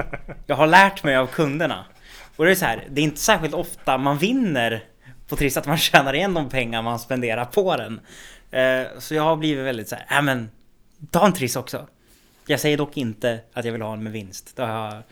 Jag 0.46 0.56
har 0.56 0.66
lärt 0.66 1.04
mig 1.04 1.16
av 1.16 1.26
kunderna. 1.26 1.84
Och 2.36 2.44
det 2.44 2.50
är 2.50 2.54
så 2.54 2.64
här, 2.64 2.84
det 2.90 3.00
är 3.00 3.02
inte 3.02 3.20
särskilt 3.20 3.54
ofta 3.54 3.98
man 3.98 4.18
vinner 4.18 4.84
på 5.32 5.36
Triss 5.36 5.56
att 5.56 5.66
man 5.66 5.78
tjänar 5.78 6.14
igen 6.14 6.34
de 6.34 6.48
pengar 6.48 6.82
man 6.82 6.98
spenderar 6.98 7.44
på 7.44 7.76
den. 7.76 8.00
Eh, 8.50 8.86
så 8.98 9.14
jag 9.14 9.22
har 9.22 9.36
blivit 9.36 9.64
väldigt 9.64 9.88
så 9.88 9.94
här, 9.94 10.06
nej 10.10 10.22
men 10.22 10.50
ta 11.10 11.26
en 11.26 11.32
Triss 11.32 11.56
också. 11.56 11.86
Jag 12.46 12.60
säger 12.60 12.76
dock 12.76 12.96
inte 12.96 13.40
att 13.52 13.64
jag 13.64 13.72
vill 13.72 13.82
ha 13.82 13.92
en 13.92 14.02
med 14.02 14.12
vinst. 14.12 14.56
Det 14.56 14.62
har 14.62 14.84
jag 14.84 15.02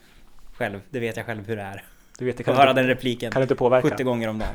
själv, 0.52 0.80
det 0.90 1.00
vet 1.00 1.16
jag 1.16 1.26
själv 1.26 1.46
hur 1.46 1.56
det 1.56 1.62
är. 1.62 1.84
Du 2.18 2.24
vet, 2.24 2.36
det 2.36 2.42
kan 2.42 2.56
höra 2.56 2.72
den 2.72 2.86
repliken 2.86 3.32
kan 3.32 3.42
inte 3.42 3.54
påverka. 3.54 3.90
70 3.90 4.04
gånger 4.04 4.28
om 4.28 4.38
dagen. 4.38 4.54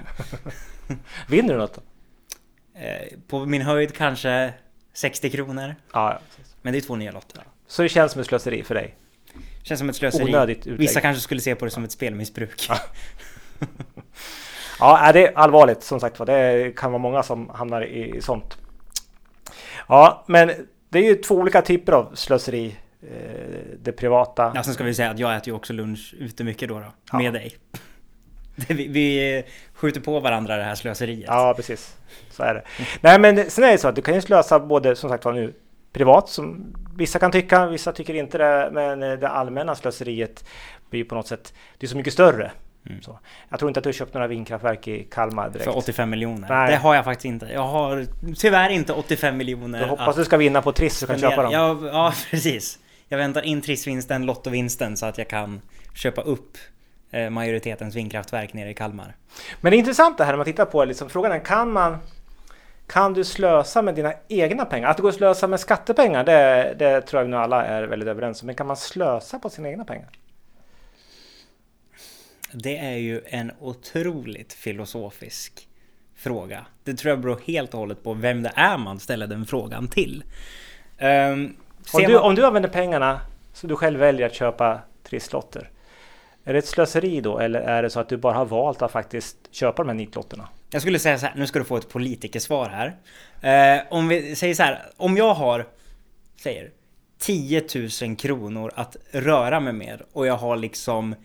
Vinner 1.27 1.53
du 1.53 1.59
något 1.59 1.75
då? 1.75 1.81
Eh, 2.79 3.19
på 3.27 3.45
min 3.45 3.61
höjd 3.61 3.93
kanske 3.93 4.53
60 4.93 5.29
kronor. 5.29 5.75
Ja, 5.93 6.19
Men 6.61 6.73
det 6.73 6.79
är 6.79 6.81
två 6.81 6.95
nya 6.95 7.11
lotter. 7.11 7.43
Så 7.67 7.81
det 7.81 7.89
känns 7.89 8.11
som 8.11 8.21
ett 8.21 8.27
slöseri 8.27 8.63
för 8.63 8.75
dig? 8.75 8.95
Känns 9.63 9.79
som 9.79 9.89
ett 9.89 9.95
slöseri. 9.95 10.23
Onödigt 10.23 10.57
utlägg. 10.57 10.77
Vissa 10.79 11.01
kanske 11.01 11.21
skulle 11.21 11.41
se 11.41 11.55
på 11.55 11.65
det 11.65 11.71
som 11.71 11.83
ett 11.83 11.91
spelmissbruk. 11.91 12.65
Ja. 12.69 12.79
ja, 14.79 15.11
det 15.13 15.27
är 15.27 15.37
allvarligt 15.37 15.83
som 15.83 15.99
sagt 15.99 16.25
Det 16.25 16.75
kan 16.77 16.91
vara 16.91 17.01
många 17.01 17.23
som 17.23 17.49
hamnar 17.49 17.85
i 17.85 18.21
sånt. 18.21 18.57
Ja, 19.87 20.23
men 20.27 20.51
det 20.89 20.99
är 20.99 21.03
ju 21.03 21.15
två 21.15 21.35
olika 21.35 21.61
typer 21.61 21.91
av 21.91 22.11
slöseri. 22.13 22.75
Eh, 23.01 23.77
det 23.81 23.91
privata. 23.91 24.51
Ja, 24.55 24.63
sen 24.63 24.73
ska 24.73 24.83
vi 24.83 24.93
säga 24.93 25.09
att 25.09 25.19
jag 25.19 25.35
äter 25.35 25.47
ju 25.47 25.53
också 25.53 25.73
lunch 25.73 26.15
ute 26.19 26.43
mycket 26.43 26.69
då, 26.69 26.79
då 26.79 26.85
ja. 27.11 27.17
med 27.17 27.33
dig. 27.33 27.57
Vi, 28.67 28.87
vi, 28.87 29.43
skjuter 29.73 30.01
på 30.01 30.19
varandra 30.19 30.57
det 30.57 30.63
här 30.63 30.75
slöseriet. 30.75 31.25
Ja, 31.27 31.53
precis. 31.55 31.97
Så 32.29 32.43
är 32.43 32.53
det. 32.53 32.63
Nej, 33.01 33.19
men 33.19 33.49
sen 33.49 33.63
är 33.63 33.71
det 33.71 33.77
så 33.77 33.87
att 33.87 33.95
du 33.95 34.01
kan 34.01 34.13
ju 34.13 34.21
slösa 34.21 34.59
både 34.59 34.95
som 34.95 35.09
sagt 35.09 35.25
var 35.25 35.33
nu 35.33 35.53
privat 35.93 36.29
som 36.29 36.75
vissa 36.97 37.19
kan 37.19 37.31
tycka, 37.31 37.67
vissa 37.67 37.91
tycker 37.91 38.13
inte 38.13 38.37
det. 38.37 38.69
Men 38.73 38.99
det 38.99 39.29
allmänna 39.29 39.75
slöseriet 39.75 40.45
blir 40.89 41.03
på 41.03 41.15
något 41.15 41.27
sätt, 41.27 41.53
det 41.77 41.85
är 41.85 41.87
så 41.87 41.97
mycket 41.97 42.13
större. 42.13 42.51
Mm. 42.89 43.01
Jag 43.49 43.59
tror 43.59 43.69
inte 43.69 43.79
att 43.79 43.83
du 43.83 43.87
har 43.87 43.93
köpt 43.93 44.13
några 44.13 44.27
vindkraftverk 44.27 44.87
i 44.87 45.03
Kalmar 45.03 45.49
direkt. 45.49 45.63
För 45.63 45.77
85 45.77 46.09
miljoner? 46.09 46.47
Nej. 46.49 46.71
Det 46.71 46.77
har 46.77 46.95
jag 46.95 47.05
faktiskt 47.05 47.25
inte. 47.25 47.45
Jag 47.53 47.67
har 47.67 48.05
tyvärr 48.35 48.69
inte 48.69 48.93
85 48.93 49.37
miljoner. 49.37 49.81
Jag 49.81 49.87
hoppas 49.87 50.07
att... 50.07 50.15
du 50.15 50.25
ska 50.25 50.37
vinna 50.37 50.61
på 50.61 50.71
Triss 50.71 50.97
så 50.97 51.07
kan 51.07 51.19
köpa 51.19 51.43
dem. 51.43 51.51
Ja, 51.51 51.77
ja, 51.83 52.13
precis. 52.31 52.79
Jag 53.07 53.17
väntar 53.17 53.41
in 53.41 53.61
trissvinsten, 53.61 54.25
lottovinsten 54.25 54.97
så 54.97 55.05
att 55.05 55.17
jag 55.17 55.27
kan 55.27 55.61
köpa 55.93 56.21
upp 56.21 56.57
eh, 57.11 57.29
majoritetens 57.29 57.95
vindkraftverk 57.95 58.53
nere 58.53 58.69
i 58.69 58.73
Kalmar. 58.73 59.15
Men 59.61 59.71
det 59.71 59.75
är 59.75 59.79
intressant 59.79 60.17
det 60.17 60.23
här 60.23 60.31
när 60.31 60.37
man 60.37 60.45
tittar 60.45 60.65
på 60.65 60.85
liksom, 60.85 61.09
frågan 61.09 61.31
är 61.31 61.39
kan 61.39 61.71
man 61.71 61.97
kan 62.87 63.13
du 63.13 63.23
slösa 63.23 63.81
med 63.81 63.95
dina 63.95 64.13
egna 64.27 64.65
pengar? 64.65 64.89
Att 64.89 64.97
det 64.97 65.01
går 65.01 65.09
att 65.09 65.15
slösa 65.15 65.47
med 65.47 65.59
skattepengar, 65.59 66.23
det, 66.23 66.75
det 66.79 67.01
tror 67.01 67.21
jag 67.21 67.29
nu 67.29 67.37
alla 67.37 67.65
är 67.65 67.83
väldigt 67.83 68.09
överens 68.09 68.41
om. 68.41 68.45
Men 68.45 68.55
kan 68.55 68.67
man 68.67 68.77
slösa 68.77 69.39
på 69.39 69.49
sina 69.49 69.69
egna 69.69 69.85
pengar? 69.85 70.09
Det 72.57 72.77
är 72.77 72.97
ju 72.97 73.21
en 73.25 73.51
otroligt 73.59 74.53
filosofisk 74.53 75.67
fråga. 76.15 76.65
Det 76.83 76.93
tror 76.93 77.09
jag 77.09 77.19
beror 77.19 77.39
helt 77.45 77.73
och 77.73 77.79
hållet 77.79 78.03
på 78.03 78.13
vem 78.13 78.43
det 78.43 78.51
är 78.55 78.77
man 78.77 78.99
ställer 78.99 79.27
den 79.27 79.45
frågan 79.45 79.87
till. 79.87 80.23
Um, 80.99 81.55
om, 81.93 82.03
du, 82.03 82.13
man... 82.13 82.21
om 82.21 82.35
du 82.35 82.45
använder 82.45 82.69
pengarna 82.69 83.21
så 83.53 83.67
du 83.67 83.75
själv 83.75 83.99
väljer 83.99 84.25
att 84.25 84.33
köpa 84.33 84.79
trisslotter. 85.03 85.69
Är 86.43 86.53
det 86.53 86.59
ett 86.59 86.67
slöseri 86.67 87.21
då 87.21 87.39
eller 87.39 87.59
är 87.59 87.83
det 87.83 87.89
så 87.89 87.99
att 87.99 88.09
du 88.09 88.17
bara 88.17 88.33
har 88.33 88.45
valt 88.45 88.81
att 88.81 88.91
faktiskt 88.91 89.37
köpa 89.51 89.83
de 89.83 89.89
här 89.89 89.95
nitlotterna? 89.95 90.49
Jag 90.69 90.81
skulle 90.81 90.99
säga 90.99 91.17
så 91.19 91.25
här, 91.25 91.35
nu 91.35 91.47
ska 91.47 91.59
du 91.59 91.65
få 91.65 91.77
ett 91.77 91.89
politikersvar 91.89 92.69
här. 92.69 92.95
Eh, 93.77 93.83
om 93.89 94.07
vi 94.07 94.35
säger 94.35 94.55
så 94.55 94.63
här, 94.63 94.81
om 94.97 95.17
jag 95.17 95.33
har, 95.33 95.65
säger 96.41 96.71
10 97.19 97.63
000 98.01 98.15
kronor 98.15 98.71
att 98.75 98.97
röra 99.11 99.59
mig 99.59 99.73
med 99.73 100.01
och 100.13 100.27
jag 100.27 100.37
har 100.37 100.57
liksom 100.57 101.15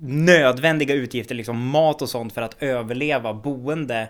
nödvändiga 0.00 0.94
utgifter, 0.94 1.34
liksom 1.34 1.68
mat 1.68 2.02
och 2.02 2.08
sånt 2.08 2.32
för 2.32 2.42
att 2.42 2.62
överleva, 2.62 3.34
boende. 3.34 4.08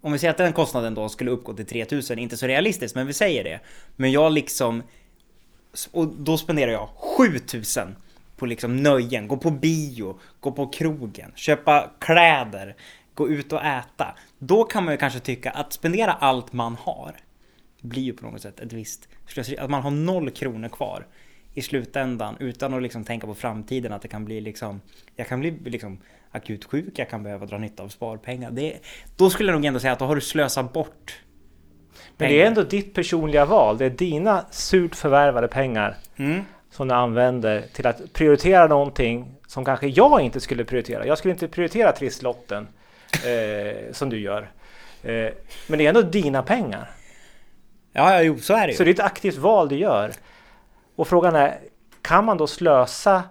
Om 0.00 0.12
vi 0.12 0.18
säger 0.18 0.30
att 0.30 0.38
den 0.38 0.52
kostnaden 0.52 0.94
då 0.94 1.08
skulle 1.08 1.30
uppgå 1.30 1.54
till 1.54 1.66
3000, 1.66 2.18
inte 2.18 2.36
så 2.36 2.46
realistiskt, 2.46 2.94
men 2.94 3.06
vi 3.06 3.12
säger 3.12 3.44
det. 3.44 3.60
Men 3.96 4.12
jag 4.12 4.32
liksom, 4.32 4.82
och 5.90 6.06
då 6.06 6.38
spenderar 6.38 6.72
jag 6.72 6.88
7000 7.16 7.96
på 8.36 8.46
liksom 8.46 8.76
nöjen, 8.76 9.28
gå 9.28 9.36
på 9.36 9.50
bio, 9.50 10.18
gå 10.40 10.52
på 10.52 10.66
krogen, 10.66 11.32
köpa 11.34 11.90
kläder, 11.98 12.76
gå 13.14 13.28
ut 13.28 13.52
och 13.52 13.64
äta. 13.64 14.14
Då 14.38 14.64
kan 14.64 14.84
man 14.84 14.94
ju 14.94 14.98
kanske 14.98 15.20
tycka 15.20 15.50
att 15.50 15.72
spendera 15.72 16.12
allt 16.12 16.52
man 16.52 16.76
har 16.80 17.16
blir 17.80 18.02
ju 18.02 18.12
på 18.12 18.26
något 18.26 18.42
sätt 18.42 18.60
ett 18.60 18.72
visst 18.72 19.08
slöseri. 19.26 19.58
Att 19.58 19.70
man 19.70 19.82
har 19.82 19.90
noll 19.90 20.30
kronor 20.30 20.68
kvar 20.68 21.06
i 21.58 21.62
slutändan 21.62 22.36
utan 22.40 22.74
att 22.74 22.82
liksom 22.82 23.04
tänka 23.04 23.26
på 23.26 23.34
framtiden 23.34 23.92
att 23.92 24.02
det 24.02 24.08
kan 24.08 24.24
bli 24.24 24.40
liksom 24.40 24.80
Jag 25.16 25.28
kan 25.28 25.40
bli 25.40 25.50
liksom 25.64 25.98
akut 26.30 26.64
sjuk, 26.64 26.98
jag 26.98 27.10
kan 27.10 27.22
behöva 27.22 27.46
dra 27.46 27.58
nytta 27.58 27.82
av 27.82 27.88
sparpengar. 27.88 28.50
Det, 28.50 28.76
då 29.16 29.30
skulle 29.30 29.48
jag 29.48 29.56
nog 29.56 29.64
ändå 29.64 29.80
säga 29.80 29.92
att 29.92 29.98
då 29.98 30.04
har 30.04 30.14
du 30.14 30.20
slösat 30.20 30.72
bort 30.72 31.20
Men 32.16 32.30
det 32.30 32.42
är 32.42 32.46
ändå 32.46 32.62
ditt 32.62 32.94
personliga 32.94 33.44
val. 33.44 33.78
Det 33.78 33.84
är 33.84 33.90
dina 33.90 34.44
surt 34.50 34.94
förvärvade 34.94 35.48
pengar 35.48 35.96
mm. 36.16 36.42
som 36.70 36.88
du 36.88 36.94
använder 36.94 37.62
till 37.72 37.86
att 37.86 38.12
prioritera 38.12 38.66
någonting 38.66 39.34
som 39.46 39.64
kanske 39.64 39.86
jag 39.86 40.20
inte 40.20 40.40
skulle 40.40 40.64
prioritera. 40.64 41.06
Jag 41.06 41.18
skulle 41.18 41.32
inte 41.32 41.48
prioritera 41.48 41.92
trisslotten 41.92 42.68
eh, 43.12 43.92
som 43.92 44.10
du 44.10 44.20
gör. 44.20 44.50
Eh, 45.02 45.32
men 45.68 45.78
det 45.78 45.84
är 45.84 45.88
ändå 45.88 46.02
dina 46.02 46.42
pengar. 46.42 46.90
Ja, 47.92 48.14
ja, 48.14 48.22
jo, 48.22 48.38
så 48.38 48.54
är 48.54 48.66
det 48.66 48.72
ju. 48.72 48.76
Så 48.76 48.84
det 48.84 48.90
är 48.90 48.94
ett 48.94 49.00
aktivt 49.00 49.36
val 49.36 49.68
du 49.68 49.76
gör. 49.76 50.12
Och 50.98 51.08
frågan 51.08 51.36
är, 51.36 51.58
kan 52.02 52.24
man 52.24 52.38
då 52.38 52.46
slösa 52.46 53.22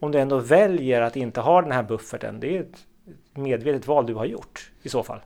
om 0.00 0.12
du 0.12 0.20
ändå 0.20 0.38
väljer 0.38 1.00
att 1.00 1.16
inte 1.16 1.40
ha 1.40 1.62
den 1.62 1.72
här 1.72 1.82
bufferten? 1.82 2.40
Det 2.40 2.56
är 2.56 2.60
ett 2.60 2.86
medvetet 3.34 3.86
val 3.86 4.06
du 4.06 4.14
har 4.14 4.24
gjort 4.24 4.70
i 4.82 4.88
så 4.88 5.02
fall. 5.02 5.20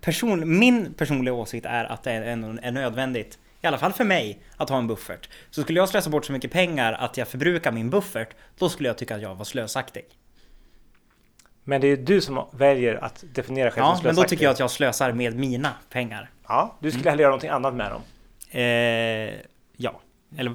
Person, 0.00 0.58
min 0.58 0.94
personliga 0.94 1.34
åsikt 1.34 1.66
är 1.66 1.84
att 1.84 2.02
det 2.02 2.12
är, 2.12 2.22
är 2.62 2.70
nödvändigt, 2.70 3.38
i 3.60 3.66
alla 3.66 3.78
fall 3.78 3.92
för 3.92 4.04
mig, 4.04 4.40
att 4.56 4.68
ha 4.68 4.78
en 4.78 4.86
buffert. 4.86 5.28
Så 5.50 5.62
skulle 5.62 5.80
jag 5.80 5.88
slösa 5.88 6.10
bort 6.10 6.24
så 6.24 6.32
mycket 6.32 6.52
pengar 6.52 6.92
att 6.92 7.16
jag 7.16 7.28
förbrukar 7.28 7.72
min 7.72 7.90
buffert, 7.90 8.28
då 8.58 8.68
skulle 8.68 8.88
jag 8.88 8.98
tycka 8.98 9.14
att 9.14 9.22
jag 9.22 9.34
var 9.34 9.44
slösaktig. 9.44 10.04
Men 11.64 11.80
det 11.80 11.86
är 11.86 11.96
du 11.96 12.20
som 12.20 12.46
väljer 12.52 12.94
att 12.94 13.24
definiera 13.34 13.70
själv 13.70 13.86
Ja, 13.86 13.96
som 13.96 14.06
men 14.06 14.14
då 14.14 14.24
tycker 14.24 14.44
jag 14.44 14.52
att 14.52 14.60
jag 14.60 14.70
slösar 14.70 15.12
med 15.12 15.36
mina 15.36 15.72
pengar. 15.90 16.30
Ja, 16.48 16.76
du 16.80 16.90
skulle 16.90 17.02
mm. 17.02 17.10
hellre 17.10 17.22
göra 17.22 17.30
någonting 17.30 17.50
annat 17.50 17.74
med 17.74 17.90
dem. 17.90 18.02
Eh, 18.50 19.40
ja. 19.76 20.00
Eller 20.38 20.52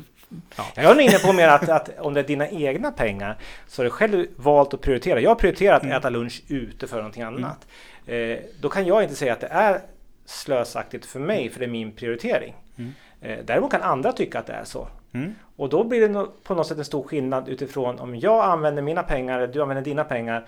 Ja. 0.56 0.66
Jag 0.76 0.92
är 0.92 1.00
inne 1.00 1.20
på 1.20 1.34
mer 1.34 1.48
att, 1.48 1.70
att, 1.70 2.00
om 2.00 2.14
det 2.14 2.20
är 2.20 2.24
dina 2.24 2.50
egna 2.50 2.92
pengar 2.92 3.38
så 3.68 3.82
har 3.82 3.84
du 3.84 3.90
själv 3.90 4.26
valt 4.36 4.74
att 4.74 4.82
prioritera. 4.82 5.20
Jag 5.20 5.30
har 5.30 5.36
prioriterat 5.36 5.84
mm. 5.84 5.96
att 5.96 6.00
äta 6.00 6.10
lunch 6.10 6.44
ute 6.48 6.88
för 6.88 6.98
någonting 6.98 7.22
mm. 7.22 7.36
annat. 7.36 7.68
Mm. 8.08 8.32
Eh, 8.32 8.40
då 8.62 8.70
kan 8.70 8.86
jag 8.86 9.04
inte 9.04 9.16
säga 9.16 9.34
att 9.34 9.42
det 9.42 9.48
är 9.48 9.82
slösaktigt 10.26 11.06
för 11.06 11.20
mig 11.20 11.50
för 11.50 11.60
det 11.60 11.66
är 11.66 11.70
min 11.70 11.92
prioritering. 11.92 12.56
Mm. 12.78 12.92
Eh, 13.22 13.46
däremot 13.46 13.72
kan 13.72 13.82
andra 13.82 14.12
tycka 14.12 14.40
att 14.40 14.48
det 14.48 14.54
är 14.54 14.64
så. 14.64 14.88
Mm. 15.14 15.36
Och 15.56 15.70
då 15.70 15.84
blir 15.84 16.10
det 16.10 16.26
på 16.44 16.56
något 16.56 16.68
sätt 16.68 16.78
en 16.78 16.86
stor 16.86 17.04
skillnad 17.04 17.50
utifrån 17.50 18.00
om 18.00 18.16
jag 18.16 18.44
använder 18.44 18.82
mina 18.82 19.04
pengar 19.04 19.38
eller 19.40 19.54
du 19.54 19.62
använder 19.62 19.84
dina 19.84 20.04
pengar 20.04 20.46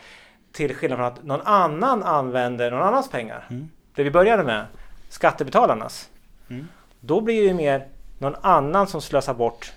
till 0.51 0.75
skillnad 0.75 0.97
från 0.97 1.07
att 1.07 1.23
någon 1.23 1.41
annan 1.41 2.03
använder 2.03 2.71
någon 2.71 2.81
annans 2.81 3.09
pengar. 3.09 3.47
Mm. 3.49 3.69
Det 3.95 4.03
vi 4.03 4.11
började 4.11 4.43
med, 4.43 4.65
skattebetalarnas. 5.09 6.09
Mm. 6.49 6.67
Då 6.99 7.21
blir 7.21 7.47
det 7.47 7.53
mer 7.53 7.87
någon 8.23 8.35
annan 8.41 8.87
som 8.87 9.01
slösar 9.01 9.33
bort 9.33 9.73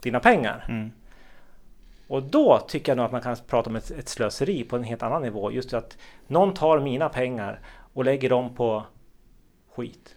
dina 0.00 0.20
pengar. 0.20 0.64
Mm. 0.68 0.92
Och 2.06 2.22
då 2.22 2.58
tycker 2.68 2.92
jag 2.92 2.96
nog 2.96 3.06
att 3.06 3.12
man 3.12 3.20
kan 3.20 3.36
prata 3.46 3.70
om 3.70 3.76
ett, 3.76 3.90
ett, 3.90 4.08
slöseri 4.08 4.64
på 4.64 4.76
en 4.76 4.84
helt 4.84 5.02
annan 5.02 5.22
nivå. 5.22 5.52
Just 5.52 5.74
att 5.74 5.98
någon 6.26 6.54
tar 6.54 6.80
mina 6.80 7.08
pengar 7.08 7.60
och 7.92 8.04
lägger 8.04 8.30
dem 8.30 8.54
på 8.54 8.84
skit. 9.74 10.16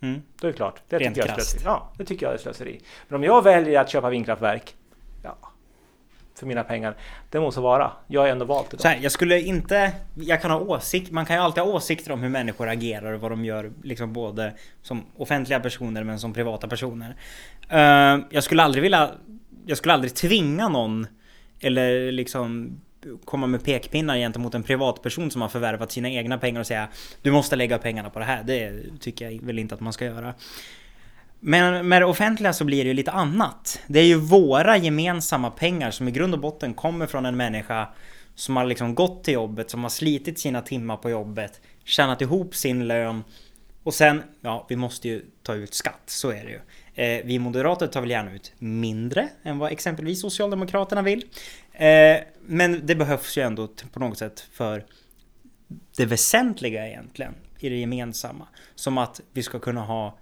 Mm. 0.00 0.22
Då 0.40 0.46
är 0.46 0.52
det 0.52 0.56
klart. 0.56 0.82
Det 0.88 0.98
Rent 0.98 1.14
tycker 1.14 1.28
jag 1.28 1.38
är 1.38 1.42
slöseri. 1.42 1.62
Ja, 1.64 1.92
det 1.96 2.04
tycker 2.04 2.26
jag 2.26 2.34
är 2.34 2.38
slöseri. 2.38 2.80
Men 3.08 3.16
om 3.16 3.24
jag 3.24 3.44
väljer 3.44 3.80
att 3.80 3.90
köpa 3.90 4.10
vindkraftverk 4.10 4.74
för 6.38 6.46
mina 6.46 6.64
pengar. 6.64 6.96
Det 7.30 7.40
måste 7.40 7.60
vara. 7.60 7.92
Jag 8.06 8.20
har 8.20 8.28
ändå 8.28 8.44
valt 8.44 8.70
det. 8.70 8.78
Så 8.78 8.88
här, 8.88 8.98
jag 9.02 9.12
skulle 9.12 9.40
inte... 9.40 9.92
Jag 10.14 10.42
kan 10.42 10.50
ha 10.50 10.60
åsikt. 10.60 11.10
Man 11.10 11.26
kan 11.26 11.36
ju 11.36 11.42
alltid 11.42 11.62
ha 11.62 11.70
åsikter 11.70 12.12
om 12.12 12.22
hur 12.22 12.28
människor 12.28 12.68
agerar 12.68 13.12
och 13.12 13.20
vad 13.20 13.30
de 13.30 13.44
gör. 13.44 13.72
Liksom 13.82 14.12
både 14.12 14.52
som 14.82 15.04
offentliga 15.16 15.60
personer 15.60 16.04
men 16.04 16.18
som 16.18 16.32
privata 16.32 16.68
personer. 16.68 17.16
Uh, 17.72 18.24
jag 18.30 18.44
skulle 18.44 18.62
aldrig 18.62 18.82
vilja... 18.82 19.10
Jag 19.66 19.78
skulle 19.78 19.94
aldrig 19.94 20.14
tvinga 20.14 20.68
någon 20.68 21.06
eller 21.60 22.12
liksom 22.12 22.76
komma 23.24 23.46
med 23.46 23.64
pekpinnar 23.64 24.16
gentemot 24.16 24.54
en 24.54 24.62
privatperson 24.62 25.30
som 25.30 25.42
har 25.42 25.48
förvärvat 25.48 25.92
sina 25.92 26.10
egna 26.10 26.38
pengar 26.38 26.60
och 26.60 26.66
säga 26.66 26.88
Du 27.22 27.30
måste 27.30 27.56
lägga 27.56 27.78
pengarna 27.78 28.10
på 28.10 28.18
det 28.18 28.24
här. 28.24 28.42
Det 28.42 28.82
tycker 29.00 29.30
jag 29.30 29.42
väl 29.42 29.58
inte 29.58 29.74
att 29.74 29.80
man 29.80 29.92
ska 29.92 30.04
göra. 30.04 30.34
Men 31.40 31.88
med 31.88 32.02
det 32.02 32.06
offentliga 32.06 32.52
så 32.52 32.64
blir 32.64 32.84
det 32.84 32.88
ju 32.88 32.94
lite 32.94 33.10
annat. 33.10 33.80
Det 33.86 34.00
är 34.00 34.04
ju 34.04 34.16
våra 34.16 34.76
gemensamma 34.76 35.50
pengar 35.50 35.90
som 35.90 36.08
i 36.08 36.10
grund 36.10 36.34
och 36.34 36.40
botten 36.40 36.74
kommer 36.74 37.06
från 37.06 37.26
en 37.26 37.36
människa 37.36 37.88
som 38.34 38.56
har 38.56 38.64
liksom 38.64 38.94
gått 38.94 39.24
till 39.24 39.34
jobbet, 39.34 39.70
som 39.70 39.82
har 39.82 39.90
slitit 39.90 40.38
sina 40.38 40.62
timmar 40.62 40.96
på 40.96 41.10
jobbet, 41.10 41.60
tjänat 41.84 42.20
ihop 42.20 42.54
sin 42.54 42.88
lön 42.88 43.24
och 43.82 43.94
sen, 43.94 44.22
ja, 44.40 44.66
vi 44.68 44.76
måste 44.76 45.08
ju 45.08 45.24
ta 45.42 45.54
ut 45.54 45.74
skatt, 45.74 46.02
så 46.06 46.30
är 46.30 46.44
det 46.44 46.50
ju. 46.50 46.60
Eh, 47.04 47.24
vi 47.24 47.38
moderater 47.38 47.86
tar 47.86 48.00
väl 48.00 48.10
gärna 48.10 48.32
ut 48.32 48.52
mindre 48.58 49.28
än 49.42 49.58
vad 49.58 49.72
exempelvis 49.72 50.20
Socialdemokraterna 50.20 51.02
vill. 51.02 51.24
Eh, 51.72 52.16
men 52.40 52.86
det 52.86 52.94
behövs 52.94 53.38
ju 53.38 53.42
ändå 53.42 53.68
på 53.92 54.00
något 54.00 54.18
sätt 54.18 54.40
för 54.52 54.84
det 55.96 56.06
väsentliga 56.06 56.88
egentligen 56.88 57.34
i 57.58 57.68
det 57.68 57.76
gemensamma. 57.76 58.46
Som 58.74 58.98
att 58.98 59.20
vi 59.32 59.42
ska 59.42 59.58
kunna 59.58 59.80
ha 59.80 60.18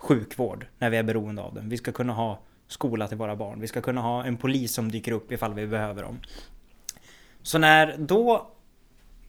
sjukvård 0.00 0.66
när 0.78 0.90
vi 0.90 0.96
är 0.96 1.02
beroende 1.02 1.42
av 1.42 1.54
den. 1.54 1.68
Vi 1.68 1.76
ska 1.76 1.92
kunna 1.92 2.12
ha 2.12 2.40
skola 2.66 3.08
till 3.08 3.16
våra 3.16 3.36
barn. 3.36 3.60
Vi 3.60 3.66
ska 3.66 3.80
kunna 3.80 4.00
ha 4.00 4.24
en 4.24 4.36
polis 4.36 4.72
som 4.74 4.90
dyker 4.90 5.12
upp 5.12 5.32
ifall 5.32 5.54
vi 5.54 5.66
behöver 5.66 6.02
dem. 6.02 6.20
Så 7.42 7.58
när 7.58 7.96
då 7.98 8.50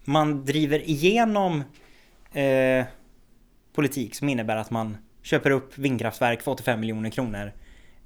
man 0.04 0.46
driver 0.46 0.90
igenom 0.90 1.63
eh, 2.32 2.86
politik 3.74 4.16
som 4.16 4.30
innebär 4.30 4.58
att 4.58 4.72
man 4.72 4.98
köper 5.22 5.51
upp 5.51 5.78
vindkraftverk 5.78 6.42
för 6.42 6.51
85 6.51 6.80
miljoner 6.80 7.10
kronor 7.10 7.51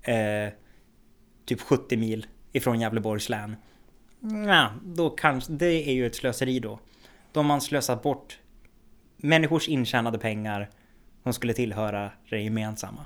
eh, 0.01 0.53
typ 1.45 1.61
70 1.61 1.97
mil 1.97 2.27
ifrån 2.51 2.79
Gävleborgs 2.79 3.29
län. 3.29 3.55
Ja, 4.47 4.69
då 4.83 5.09
kanske, 5.09 5.51
det 5.51 5.89
är 5.89 5.93
ju 5.93 6.05
ett 6.05 6.15
slöseri 6.15 6.59
då. 6.59 6.79
Då 7.31 7.39
har 7.39 7.45
man 7.45 7.61
slösat 7.61 8.03
bort 8.03 8.39
människors 9.17 9.69
intjänade 9.69 10.17
pengar 10.17 10.69
som 11.25 11.33
skulle 11.33 11.53
tillhöra 11.53 12.11
det 12.29 12.41
gemensamma. 12.41 13.05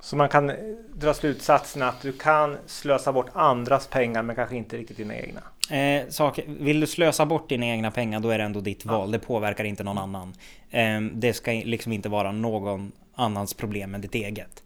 Så 0.00 0.16
man 0.16 0.28
kan 0.28 0.52
dra 0.94 1.14
slutsatsen 1.14 1.82
att 1.82 2.02
du 2.02 2.12
kan 2.12 2.56
slösa 2.66 3.12
bort 3.12 3.30
andras 3.32 3.86
pengar 3.86 4.22
men 4.22 4.36
kanske 4.36 4.56
inte 4.56 4.76
riktigt 4.76 4.96
dina 4.96 5.16
egna? 5.16 5.40
Eh, 5.76 6.08
sak, 6.08 6.40
vill 6.46 6.80
du 6.80 6.86
slösa 6.86 7.26
bort 7.26 7.48
dina 7.48 7.66
egna 7.66 7.90
pengar 7.90 8.20
då 8.20 8.30
är 8.30 8.38
det 8.38 8.44
ändå 8.44 8.60
ditt 8.60 8.84
ja. 8.84 8.92
val. 8.92 9.10
Det 9.10 9.18
påverkar 9.18 9.64
inte 9.64 9.84
någon 9.84 9.98
annan. 9.98 10.34
Eh, 10.70 11.00
det 11.00 11.32
ska 11.32 11.50
liksom 11.50 11.92
inte 11.92 12.08
vara 12.08 12.32
någon 12.32 12.92
annans 13.14 13.54
problem 13.54 13.94
än 13.94 14.00
ditt 14.00 14.14
eget. 14.14 14.62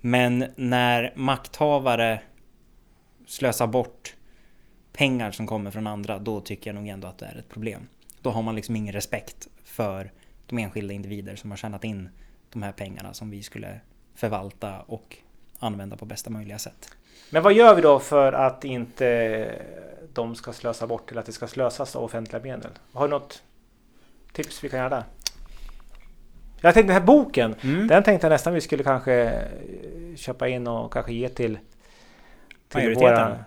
Men 0.00 0.44
när 0.56 1.12
makthavare 1.16 2.20
slösar 3.26 3.66
bort 3.66 4.14
pengar 4.92 5.30
som 5.30 5.46
kommer 5.46 5.70
från 5.70 5.86
andra, 5.86 6.18
då 6.18 6.40
tycker 6.40 6.70
jag 6.70 6.74
nog 6.74 6.88
ändå 6.88 7.08
att 7.08 7.18
det 7.18 7.26
är 7.26 7.38
ett 7.38 7.48
problem. 7.48 7.88
Då 8.20 8.30
har 8.30 8.42
man 8.42 8.54
liksom 8.54 8.76
ingen 8.76 8.92
respekt 8.92 9.48
för 9.64 10.12
de 10.46 10.58
enskilda 10.58 10.94
individer 10.94 11.36
som 11.36 11.50
har 11.50 11.58
tjänat 11.58 11.84
in 11.84 12.08
de 12.52 12.62
här 12.62 12.72
pengarna 12.72 13.14
som 13.14 13.30
vi 13.30 13.42
skulle 13.42 13.80
förvalta 14.14 14.80
och 14.86 15.16
använda 15.58 15.96
på 15.96 16.04
bästa 16.04 16.30
möjliga 16.30 16.58
sätt. 16.58 16.96
Men 17.30 17.42
vad 17.42 17.52
gör 17.52 17.74
vi 17.74 17.82
då 17.82 17.98
för 17.98 18.32
att 18.32 18.64
inte 18.64 19.58
de 20.12 20.34
ska 20.34 20.52
slösa 20.52 20.86
bort 20.86 21.10
eller 21.10 21.20
att 21.20 21.26
det 21.26 21.32
ska 21.32 21.46
slösas 21.46 21.96
av 21.96 22.04
offentliga 22.04 22.42
medel? 22.42 22.70
Har 22.92 23.08
du 23.08 23.10
något 23.10 23.42
tips 24.32 24.64
vi 24.64 24.68
kan 24.68 24.78
göra 24.78 24.88
där? 24.88 25.04
Jag 26.60 26.74
tänkte 26.74 26.92
den 26.92 27.00
här 27.00 27.06
boken, 27.06 27.54
mm. 27.60 27.86
den 27.86 28.02
tänkte 28.02 28.26
jag 28.26 28.32
nästan 28.32 28.54
vi 28.54 28.60
skulle 28.60 28.84
kanske 28.84 29.42
köpa 30.16 30.48
in 30.48 30.66
och 30.66 30.92
kanske 30.92 31.12
ge 31.12 31.28
till, 31.28 31.58
till 32.68 32.78
majoriteten. 32.80 33.28
Våra, 33.28 33.44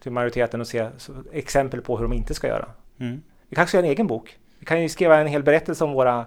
till 0.00 0.12
majoriteten 0.12 0.60
och 0.60 0.66
se 0.66 0.88
exempel 1.32 1.80
på 1.82 1.96
hur 1.96 2.02
de 2.02 2.12
inte 2.12 2.34
ska 2.34 2.46
göra. 2.46 2.68
Mm. 2.98 3.22
Vi 3.48 3.56
kanske 3.56 3.70
ska 3.70 3.78
göra 3.78 3.86
en 3.86 3.92
egen 3.92 4.06
bok. 4.06 4.38
Vi 4.58 4.66
kan 4.66 4.82
ju 4.82 4.88
skriva 4.88 5.18
en 5.18 5.26
hel 5.26 5.42
berättelse 5.42 5.84
om 5.84 5.92
våra 5.92 6.26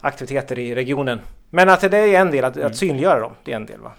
slöseriaktiviteter 0.00 0.58
i 0.58 0.74
regionen. 0.74 1.20
Men 1.50 1.68
att 1.68 1.80
det 1.80 1.98
är 1.98 2.20
en 2.20 2.30
del, 2.30 2.44
att, 2.44 2.56
mm. 2.56 2.66
att 2.66 2.76
synliggöra 2.76 3.20
dem, 3.20 3.32
det 3.44 3.52
är 3.52 3.56
en 3.56 3.66
del 3.66 3.80
va? 3.80 3.92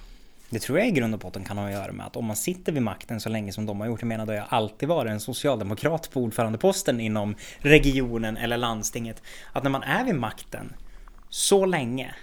Det 0.50 0.60
tror 0.60 0.80
jag 0.80 0.88
i 0.88 0.92
grund 0.92 1.14
och 1.14 1.20
botten 1.20 1.44
kan 1.44 1.58
ha 1.58 1.66
att 1.66 1.72
göra 1.72 1.92
med 1.92 2.06
att 2.06 2.16
om 2.16 2.26
man 2.26 2.36
sitter 2.36 2.72
vid 2.72 2.84
makten 2.84 3.20
så 3.20 3.30
länge 3.30 3.52
som 3.52 3.66
de 3.66 3.80
har 3.80 3.88
gjort, 3.88 4.02
jag 4.02 4.08
menar 4.08 4.26
då 4.26 4.34
jag 4.34 4.46
alltid 4.50 4.90
varit 4.90 5.12
en 5.12 5.20
socialdemokrat 5.20 6.10
på 6.14 6.20
ordförandeposten 6.20 7.00
inom 7.00 7.36
regionen 7.60 8.38
eller 8.38 8.58
landstinget, 8.58 9.24
att 9.54 9.64
när 9.64 9.70
man 9.70 9.84
är 9.84 10.06
vid 10.06 10.16
makten 10.16 10.74
så 11.30 11.66
länge 11.66 12.16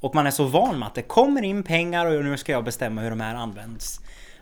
och 0.00 0.14
man 0.14 0.26
är 0.26 0.30
så 0.30 0.44
van 0.44 0.78
med 0.78 0.86
att 0.86 0.94
det 0.94 1.02
kommer 1.02 1.42
in 1.42 1.62
pengar 1.62 2.06
och 2.06 2.24
nu 2.24 2.36
ska 2.36 2.52
jag 2.52 2.64
bestämma 2.64 3.00
hur 3.00 3.10
de 3.10 3.20
här 3.20 3.34
används. 3.34 4.00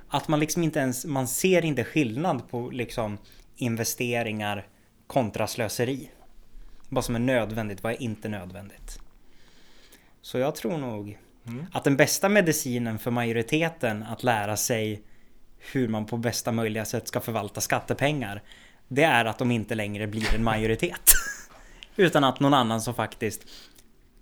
Att 0.09 0.29
man 0.29 0.41
liksom 0.41 0.63
inte 0.63 0.79
ens, 0.79 1.05
man 1.05 1.29
ser 1.29 1.65
inte 1.65 1.85
skillnad 1.85 2.51
på 2.51 2.71
liksom 2.71 3.19
investeringar 3.57 4.67
kontra 5.07 5.47
slöseri. 5.47 6.11
Vad 6.89 7.05
som 7.05 7.15
är 7.15 7.19
nödvändigt, 7.19 7.83
vad 7.83 7.93
är 7.93 8.03
inte 8.03 8.29
nödvändigt. 8.29 8.99
Så 10.23 10.39
jag 10.39 10.55
tror 10.55 10.79
nog 10.79 11.19
mm. 11.47 11.67
att 11.73 11.85
den 11.85 11.97
bästa 11.97 12.29
medicinen 12.29 12.99
för 12.99 13.11
majoriteten 13.11 14.03
att 14.03 14.23
lära 14.23 14.57
sig 14.57 15.03
hur 15.73 15.89
man 15.89 16.07
på 16.07 16.17
bästa 16.17 16.53
möjliga 16.53 16.85
sätt 16.85 17.09
ska 17.09 17.21
förvalta 17.21 17.61
skattepengar 17.61 18.43
det 18.89 19.03
är 19.03 19.25
att 19.25 19.39
de 19.39 19.51
inte 19.51 19.75
längre 19.75 20.07
blir 20.07 20.35
en 20.35 20.45
majoritet. 20.45 21.13
Utan 21.97 22.25
att 22.25 22.41
någon 22.41 22.55
annan 22.55 22.81
som 22.81 22.95
faktiskt 22.95 23.47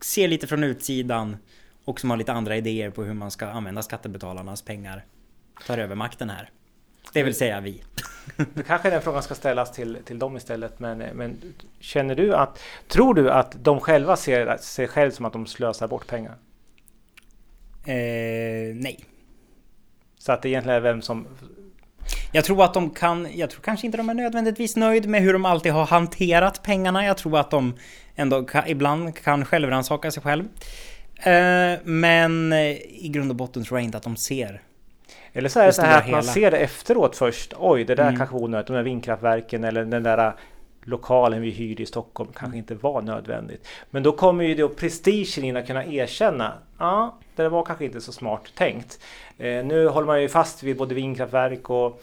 ser 0.00 0.28
lite 0.28 0.47
från 0.47 0.64
utsidan 0.64 1.37
och 1.85 2.00
som 2.00 2.11
har 2.11 2.16
lite 2.16 2.33
andra 2.33 2.56
idéer 2.56 2.90
på 2.90 3.04
hur 3.04 3.14
man 3.14 3.30
ska 3.30 3.47
använda 3.47 3.83
skattebetalarnas 3.83 4.62
pengar 4.62 5.04
tar 5.66 5.78
över 5.78 5.94
makten 5.94 6.30
här. 6.30 6.50
Det 7.14 7.23
vill 7.23 7.35
säga 7.35 7.61
vi. 7.61 7.83
Det 8.54 8.62
kanske 8.66 8.90
den 8.90 9.02
frågan 9.02 9.23
ska 9.23 9.35
ställas 9.35 9.73
till, 9.73 9.99
till 10.04 10.18
dem 10.18 10.37
istället. 10.37 10.80
Men, 10.80 10.99
men 10.99 11.54
känner 11.80 12.14
du 12.14 12.35
att, 12.35 12.62
tror 12.88 13.14
du 13.14 13.30
att 13.30 13.64
de 13.64 13.80
själva 13.80 14.16
ser 14.16 14.56
sig 14.56 14.88
själv 14.88 15.11
som 15.11 15.25
att 15.25 15.33
de 15.33 15.47
slösar 15.47 15.88
bort 15.88 16.06
pengar? 16.06 16.35
Eh, 17.85 18.75
nej. 18.75 19.04
Så 20.18 20.33
att 20.33 20.42
det 20.42 20.49
egentligen 20.49 20.76
är 20.76 20.80
vem 20.80 21.02
som... 21.02 21.26
Jag 22.33 22.44
tror 22.44 22.64
att 22.64 22.75
de 22.75 22.90
kan, 22.90 23.28
jag 23.35 23.50
tror 23.50 23.62
kanske 23.62 23.87
inte 23.87 23.99
de 23.99 24.09
är 24.09 24.14
nödvändigtvis 24.14 24.76
nöjd 24.76 25.09
med 25.09 25.23
hur 25.23 25.33
de 25.33 25.44
alltid 25.44 25.73
har 25.73 25.87
hanterat 25.87 26.62
pengarna. 26.62 27.04
Jag 27.04 27.16
tror 27.16 27.38
att 27.38 27.50
de 27.50 27.75
ändå 28.14 28.44
kan, 28.44 28.68
ibland 28.68 29.16
kan 29.16 29.44
självrannsaka 29.44 30.11
sig 30.11 30.23
själv. 30.23 30.44
Eh, 31.16 31.78
men 31.85 32.52
i 32.52 33.09
grund 33.09 33.30
och 33.30 33.37
botten 33.37 33.64
tror 33.64 33.78
jag 33.78 33.85
inte 33.85 33.97
att 33.97 34.04
de 34.04 34.16
ser 34.16 34.62
eller 35.37 35.49
så 35.49 35.61
är 35.61 35.67
det 35.67 35.73
så 35.73 35.83
här 35.83 35.99
att 35.99 36.05
hela. 36.05 36.17
man 36.17 36.25
ser 36.25 36.50
det 36.50 36.57
efteråt 36.57 37.17
först. 37.17 37.55
Oj, 37.59 37.85
det 37.85 37.95
där 37.95 38.05
mm. 38.05 38.17
kanske 38.17 38.35
var 38.35 38.43
onödigt. 38.43 38.67
De 38.67 38.73
där 38.73 38.83
vindkraftverken 38.83 39.64
eller 39.64 39.85
den 39.85 40.03
där 40.03 40.35
lokalen 40.85 41.43
vi 41.43 41.50
hyrde 41.50 41.83
i 41.83 41.87
Stockholm 41.87 42.31
kanske 42.33 42.47
mm. 42.47 42.59
inte 42.59 42.75
var 42.75 43.03
nödvändigt. 43.03 43.69
Men 43.91 44.03
då 44.03 44.12
kommer 44.12 44.45
ju 44.45 44.55
då 44.55 44.69
prestigen 44.69 45.45
in 45.45 45.57
att 45.57 45.67
kunna 45.67 45.85
erkänna. 45.85 46.53
Ja, 46.79 47.19
det 47.37 47.49
var 47.49 47.64
kanske 47.64 47.85
inte 47.85 48.00
så 48.00 48.12
smart 48.12 48.43
tänkt. 48.55 49.00
Eh, 49.38 49.64
nu 49.64 49.88
håller 49.88 50.07
man 50.07 50.23
ju 50.23 50.29
fast 50.29 50.62
vid 50.62 50.76
både 50.76 50.95
vindkraftverk 50.95 51.71
och 51.71 52.03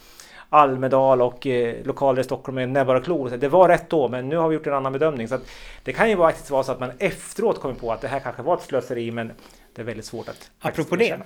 Almedal 0.50 1.22
och 1.22 1.48
eh, 1.48 1.86
lokaler 1.86 2.22
i 2.22 2.24
Stockholm 2.24 2.56
med 2.56 2.70
näbbar 2.70 2.96
och 2.96 3.04
klor. 3.04 3.30
Det 3.30 3.48
var 3.48 3.68
rätt 3.68 3.90
då, 3.90 4.08
men 4.10 4.30
nu 4.30 4.38
har 4.38 4.50
vi 4.50 4.56
gjort 4.56 4.68
en 4.68 4.74
annan 4.74 4.94
bedömning. 4.94 5.28
Så 5.28 5.38
det 5.84 5.94
kan 5.94 6.10
ju 6.10 6.18
faktiskt 6.18 6.52
vara 6.52 6.64
så 6.64 6.72
att 6.72 6.80
man 6.80 6.92
efteråt 7.00 7.62
kommer 7.62 7.76
på 7.76 7.92
att 7.92 8.02
det 8.02 8.08
här 8.08 8.20
kanske 8.20 8.42
var 8.42 8.54
ett 8.54 8.64
slöseri, 8.64 9.12
men 9.12 9.32
det 9.76 9.82
är 9.82 9.86
väldigt 9.86 10.06
svårt 10.06 10.30
att 10.30 10.52
Apropå 10.60 10.96
det, 10.96 11.18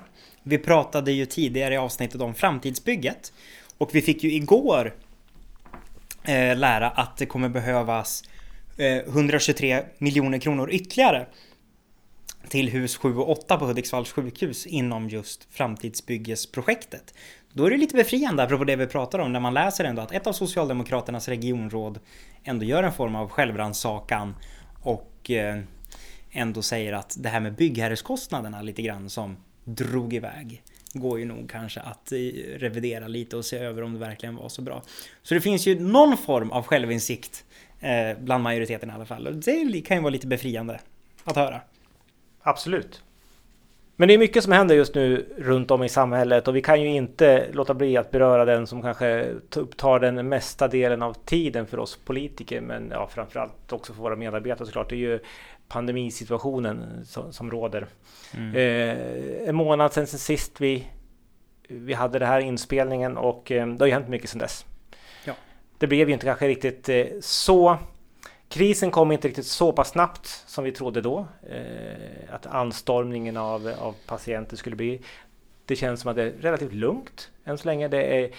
vi 0.48 0.58
pratade 0.58 1.12
ju 1.12 1.26
tidigare 1.26 1.74
i 1.74 1.78
avsnittet 1.78 2.22
om 2.22 2.36
framtidsbygget 2.36 3.34
och 3.78 3.96
vi 3.96 4.02
fick 4.02 4.24
ju 4.24 4.34
igår 4.34 4.96
eh, 6.24 6.58
lära 6.58 6.90
att 6.90 7.18
det 7.18 7.26
kommer 7.26 7.50
behövas 7.50 8.24
eh, 8.78 8.98
123 8.98 9.84
miljoner 9.98 10.40
kronor 10.40 10.70
ytterligare 10.72 11.26
till 12.50 12.70
hus 12.70 12.98
7 12.98 13.18
och 13.18 13.30
8 13.30 13.58
på 13.58 13.66
Hudiksvalls 13.66 14.12
sjukhus 14.12 14.66
inom 14.66 15.10
just 15.10 15.48
framtidsbyggesprojektet. 15.52 17.14
Då 17.54 17.66
är 17.66 17.70
det 17.70 17.78
lite 17.78 17.96
befriande, 17.96 18.44
apropå 18.44 18.64
det 18.64 18.76
vi 18.76 18.88
pratar 18.88 19.20
om, 19.20 19.34
när 19.34 19.40
man 19.40 19.54
läser 19.54 19.84
ändå 19.84 20.02
att 20.02 20.12
ett 20.12 20.28
av 20.28 20.34
Socialdemokraternas 20.34 21.28
regionråd 21.28 22.00
ändå 22.44 22.66
gör 22.66 22.84
en 22.84 22.94
form 22.94 23.16
av 23.16 23.30
självrannsakan 23.30 24.36
och 24.82 25.32
eh, 25.32 25.60
ändå 26.32 26.62
säger 26.62 26.94
att 26.94 27.16
det 27.20 27.30
här 27.30 27.40
med 27.40 27.56
byggherreskostnaderna 27.56 28.62
lite 28.62 28.82
grann 28.82 29.10
som 29.10 29.38
drog 29.66 30.14
iväg 30.14 30.64
går 30.94 31.20
ju 31.20 31.26
nog 31.26 31.50
kanske 31.50 31.80
att 31.80 32.12
eh, 32.12 32.18
revidera 32.58 33.08
lite 33.08 33.38
och 33.38 33.46
se 33.46 33.58
över 33.58 33.82
om 33.82 33.94
det 33.94 34.00
verkligen 34.00 34.36
var 34.36 34.50
så 34.50 34.62
bra. 34.62 34.84
Så 35.24 35.34
det 35.34 35.42
finns 35.42 35.68
ju 35.68 35.80
någon 35.80 36.18
form 36.18 36.52
av 36.52 36.64
självinsikt 36.64 37.46
eh, 37.80 38.18
bland 38.20 38.44
majoriteten 38.44 38.90
i 38.90 38.94
alla 38.94 39.06
fall. 39.06 39.28
Och 39.28 39.36
det 39.36 39.82
kan 39.82 39.98
ju 39.98 40.04
vara 40.04 40.12
lite 40.12 40.28
befriande 40.28 40.80
att 41.24 41.36
höra. 41.36 41.62
Absolut. 42.42 43.02
Men 43.98 44.08
det 44.08 44.14
är 44.14 44.18
mycket 44.18 44.44
som 44.44 44.54
händer 44.54 44.76
just 44.76 44.96
nu 44.96 45.26
runt 45.38 45.72
om 45.72 45.84
i 45.84 45.90
samhället 45.90 46.48
och 46.48 46.56
vi 46.56 46.62
kan 46.62 46.82
ju 46.82 46.88
inte 46.88 47.48
låta 47.52 47.74
bli 47.74 47.98
att 47.98 48.12
beröra 48.12 48.46
den 48.46 48.68
som 48.68 48.82
kanske 48.82 49.34
upptar 49.56 50.00
den 50.00 50.30
mesta 50.30 50.68
delen 50.68 51.02
av 51.02 51.14
tiden 51.14 51.68
för 51.68 51.80
oss 51.80 52.00
politiker 52.06 52.62
men 52.62 52.90
ja, 52.92 53.08
framförallt 53.08 53.74
också 53.74 53.94
för 53.94 54.02
våra 54.02 54.16
medarbetare 54.16 54.66
såklart. 54.66 54.90
Det 54.90 54.96
är 54.96 54.98
ju 54.98 55.20
pandemisituationen 55.68 57.06
som, 57.06 57.34
som 57.34 57.52
råder. 57.52 57.88
Mm. 58.34 58.56
Eh, 58.56 59.50
en 59.50 59.56
månad 59.56 59.94
sedan, 59.94 60.08
sedan 60.08 60.20
sist 60.20 60.62
vi, 60.62 60.88
vi 61.68 61.94
hade 61.94 62.20
den 62.20 62.28
här 62.28 62.40
inspelningen 62.40 63.18
och 63.18 63.52
eh, 63.52 63.68
det 63.68 63.84
har 63.84 63.88
ju 63.88 63.94
hänt 63.94 64.08
mycket 64.08 64.30
sedan 64.30 64.40
dess. 64.40 64.66
Ja. 65.26 65.34
Det 65.78 65.88
blev 65.88 66.08
ju 66.08 66.14
inte 66.14 66.26
kanske 66.26 66.48
riktigt 66.48 66.90
eh, 66.90 67.06
så 67.22 67.78
Krisen 68.50 68.92
kom 68.92 69.12
inte 69.12 69.28
riktigt 69.28 69.46
så 69.46 69.72
pass 69.72 69.90
snabbt 69.90 70.28
som 70.28 70.64
vi 70.64 70.72
trodde 70.72 71.02
då. 71.02 71.28
Eh, 71.50 72.34
att 72.34 72.46
anstormningen 72.46 73.38
av, 73.38 73.74
av 73.80 73.96
patienter 74.06 74.58
skulle 74.58 74.76
bli. 74.76 75.02
Det 75.66 75.76
känns 75.76 76.02
som 76.02 76.10
att 76.10 76.16
det 76.16 76.24
är 76.24 76.32
relativt 76.32 76.74
lugnt 76.74 77.32
än 77.46 77.58
så 77.58 77.66
länge. 77.66 77.88
Det 77.88 78.04
är, 78.04 78.32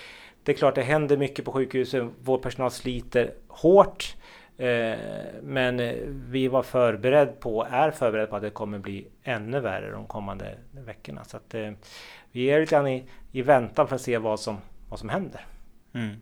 det 0.42 0.52
är 0.52 0.56
klart 0.56 0.74
det 0.74 0.82
händer 0.82 1.16
mycket 1.16 1.44
på 1.44 1.52
sjukhusen. 1.52 2.14
Vår 2.22 2.38
personal 2.38 2.70
sliter 2.70 3.34
hårt. 3.48 4.16
Eh, 4.58 4.98
men 5.42 5.80
eh, 5.80 5.94
vi 6.06 6.48
var 6.48 6.62
förberedd 6.62 7.40
på, 7.40 7.66
är 7.70 7.90
förberedd 7.90 8.30
på 8.30 8.36
att 8.36 8.42
det 8.42 8.50
kommer 8.50 8.78
bli 8.78 9.06
ännu 9.22 9.60
värre 9.60 9.90
de 9.90 10.06
kommande 10.06 10.58
veckorna. 10.70 11.24
Så 11.24 11.36
att, 11.36 11.54
eh, 11.54 11.70
vi 12.32 12.50
är 12.50 12.60
lite 12.60 12.70
grann 12.70 12.88
i, 12.88 13.04
i 13.32 13.42
väntan 13.42 13.88
för 13.88 13.96
att 13.96 14.02
se 14.02 14.18
vad 14.18 14.40
som, 14.40 14.58
vad 14.88 14.98
som 14.98 15.08
händer. 15.08 15.46
Mm. 15.92 16.16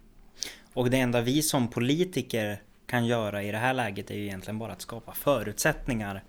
Och 0.73 0.90
det 0.90 1.01
enda 1.01 1.20
vi 1.20 1.42
som 1.42 1.68
politiker 1.68 2.62
kan 2.87 3.07
göra 3.07 3.42
i 3.42 3.53
det 3.53 3.59
här 3.59 3.75
läget 3.75 4.11
är 4.11 4.14
ju 4.14 4.25
egentligen 4.25 4.59
bara 4.59 4.73
att 4.73 4.81
skapa 4.81 5.12
förutsättningar 5.12 6.23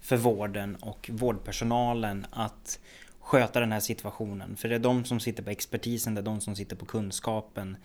för 0.00 0.16
vården 0.16 0.76
och 0.76 1.10
vårdpersonalen 1.12 2.26
att 2.30 2.80
sköta 3.20 3.60
den 3.60 3.72
här 3.72 3.80
situationen. 3.80 4.56
För 4.56 4.68
det 4.68 4.74
är 4.74 4.78
de 4.78 5.04
som 5.04 5.20
sitter 5.20 5.42
på 5.42 5.50
expertisen, 5.50 6.14
det 6.14 6.20
är 6.20 6.22
de 6.22 6.40
som 6.40 6.56
sitter 6.56 6.76
på 6.76 6.86
kunskapen. 6.86 7.76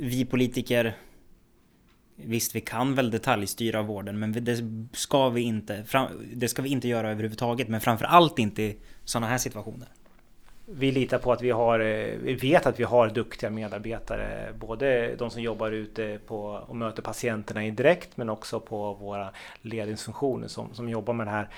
Vi 0.00 0.24
politiker 0.24 0.96
Visst, 2.24 2.54
vi 2.54 2.60
kan 2.60 2.94
väl 2.94 3.10
detaljstyra 3.10 3.82
vården, 3.82 4.18
men 4.18 4.44
det 4.44 4.58
ska 4.92 5.28
vi 5.28 5.40
inte. 5.40 5.84
Det 6.34 6.48
ska 6.48 6.62
vi 6.62 6.68
inte 6.68 6.88
göra 6.88 7.10
överhuvudtaget, 7.10 7.68
men 7.68 7.80
framför 7.80 8.04
allt 8.04 8.38
inte 8.38 8.62
i 8.62 8.76
sådana 9.04 9.26
här 9.26 9.38
situationer 9.38 9.88
vi 10.70 10.92
litar 10.92 11.18
på 11.18 11.32
att 11.32 11.42
vi 11.42 11.50
har, 11.50 11.80
eh, 11.80 12.16
vi 12.22 12.34
vet 12.34 12.66
att 12.66 12.80
vi 12.80 12.84
har 12.84 13.08
duktiga 13.08 13.50
medarbetare. 13.50 14.52
Både 14.58 15.16
de 15.16 15.30
som 15.30 15.42
jobbar 15.42 15.70
ute 15.70 16.18
på 16.26 16.40
och 16.44 16.76
möter 16.76 17.02
patienterna 17.02 17.60
direkt 17.60 18.16
men 18.16 18.28
också 18.28 18.60
på 18.60 18.92
våra 18.94 19.30
ledningsfunktioner 19.62 20.48
som, 20.48 20.74
som 20.74 20.88
jobbar 20.88 21.14
med 21.14 21.26
det 21.26 21.30
här 21.30 21.48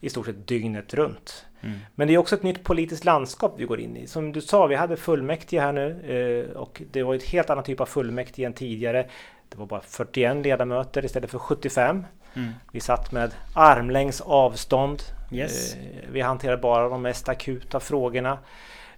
i 0.00 0.10
stort 0.10 0.26
sett 0.26 0.46
dygnet 0.46 0.94
runt. 0.94 1.46
Mm. 1.60 1.78
Men 1.94 2.08
det 2.08 2.14
är 2.14 2.18
också 2.18 2.34
ett 2.34 2.42
nytt 2.42 2.64
politiskt 2.64 3.04
landskap 3.04 3.54
vi 3.56 3.64
går 3.64 3.80
in 3.80 3.96
i. 3.96 4.06
Som 4.06 4.32
du 4.32 4.40
sa, 4.40 4.66
vi 4.66 4.74
hade 4.74 4.96
fullmäktige 4.96 5.60
här 5.60 5.72
nu 5.72 6.46
eh, 6.50 6.56
och 6.56 6.82
det 6.92 7.02
var 7.02 7.14
ett 7.14 7.24
helt 7.24 7.50
annat 7.50 7.64
typ 7.64 7.80
av 7.80 7.86
fullmäktige 7.86 8.46
än 8.46 8.52
tidigare. 8.52 9.06
Det 9.54 9.58
var 9.58 9.66
bara 9.66 9.80
41 9.80 10.44
ledamöter 10.44 11.04
istället 11.04 11.30
för 11.30 11.38
75. 11.38 12.04
Mm. 12.34 12.52
Vi 12.72 12.80
satt 12.80 13.12
med 13.12 13.34
armlängds 13.54 14.20
avstånd. 14.20 15.02
Yes. 15.32 15.74
Eh, 15.74 15.80
vi 16.12 16.20
hanterade 16.20 16.62
bara 16.62 16.88
de 16.88 17.02
mest 17.02 17.28
akuta 17.28 17.80
frågorna. 17.80 18.38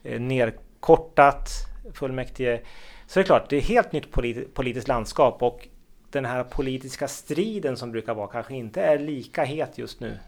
Eh, 0.02 0.20
nerkortat 0.20 1.50
fullmäktige. 1.94 2.60
Så 3.06 3.18
det 3.18 3.22
är 3.22 3.26
klart, 3.26 3.50
det 3.50 3.56
är 3.56 3.60
helt 3.60 3.92
nytt 3.92 4.12
politiskt 4.54 4.88
landskap 4.88 5.42
och 5.42 5.68
den 6.10 6.24
här 6.24 6.44
politiska 6.44 7.08
striden 7.08 7.76
som 7.76 7.92
brukar 7.92 8.14
vara 8.14 8.28
kanske 8.28 8.54
inte 8.54 8.82
är 8.82 8.98
lika 8.98 9.44
het 9.44 9.78
just 9.78 10.00
nu. 10.00 10.18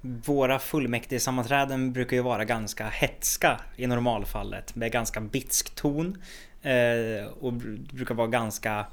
Våra 0.00 0.58
fullmäktigesammanträden 0.58 1.92
brukar 1.92 2.16
ju 2.16 2.22
vara 2.22 2.44
ganska 2.44 2.88
hetska 2.88 3.60
i 3.76 3.86
normalfallet 3.86 4.74
med 4.74 4.92
ganska 4.92 5.20
bitsk 5.20 5.74
ton. 5.74 6.22
Eh, 6.62 7.26
och 7.40 7.52
brukar 7.92 8.14
vara 8.14 8.26
ganska 8.26 8.86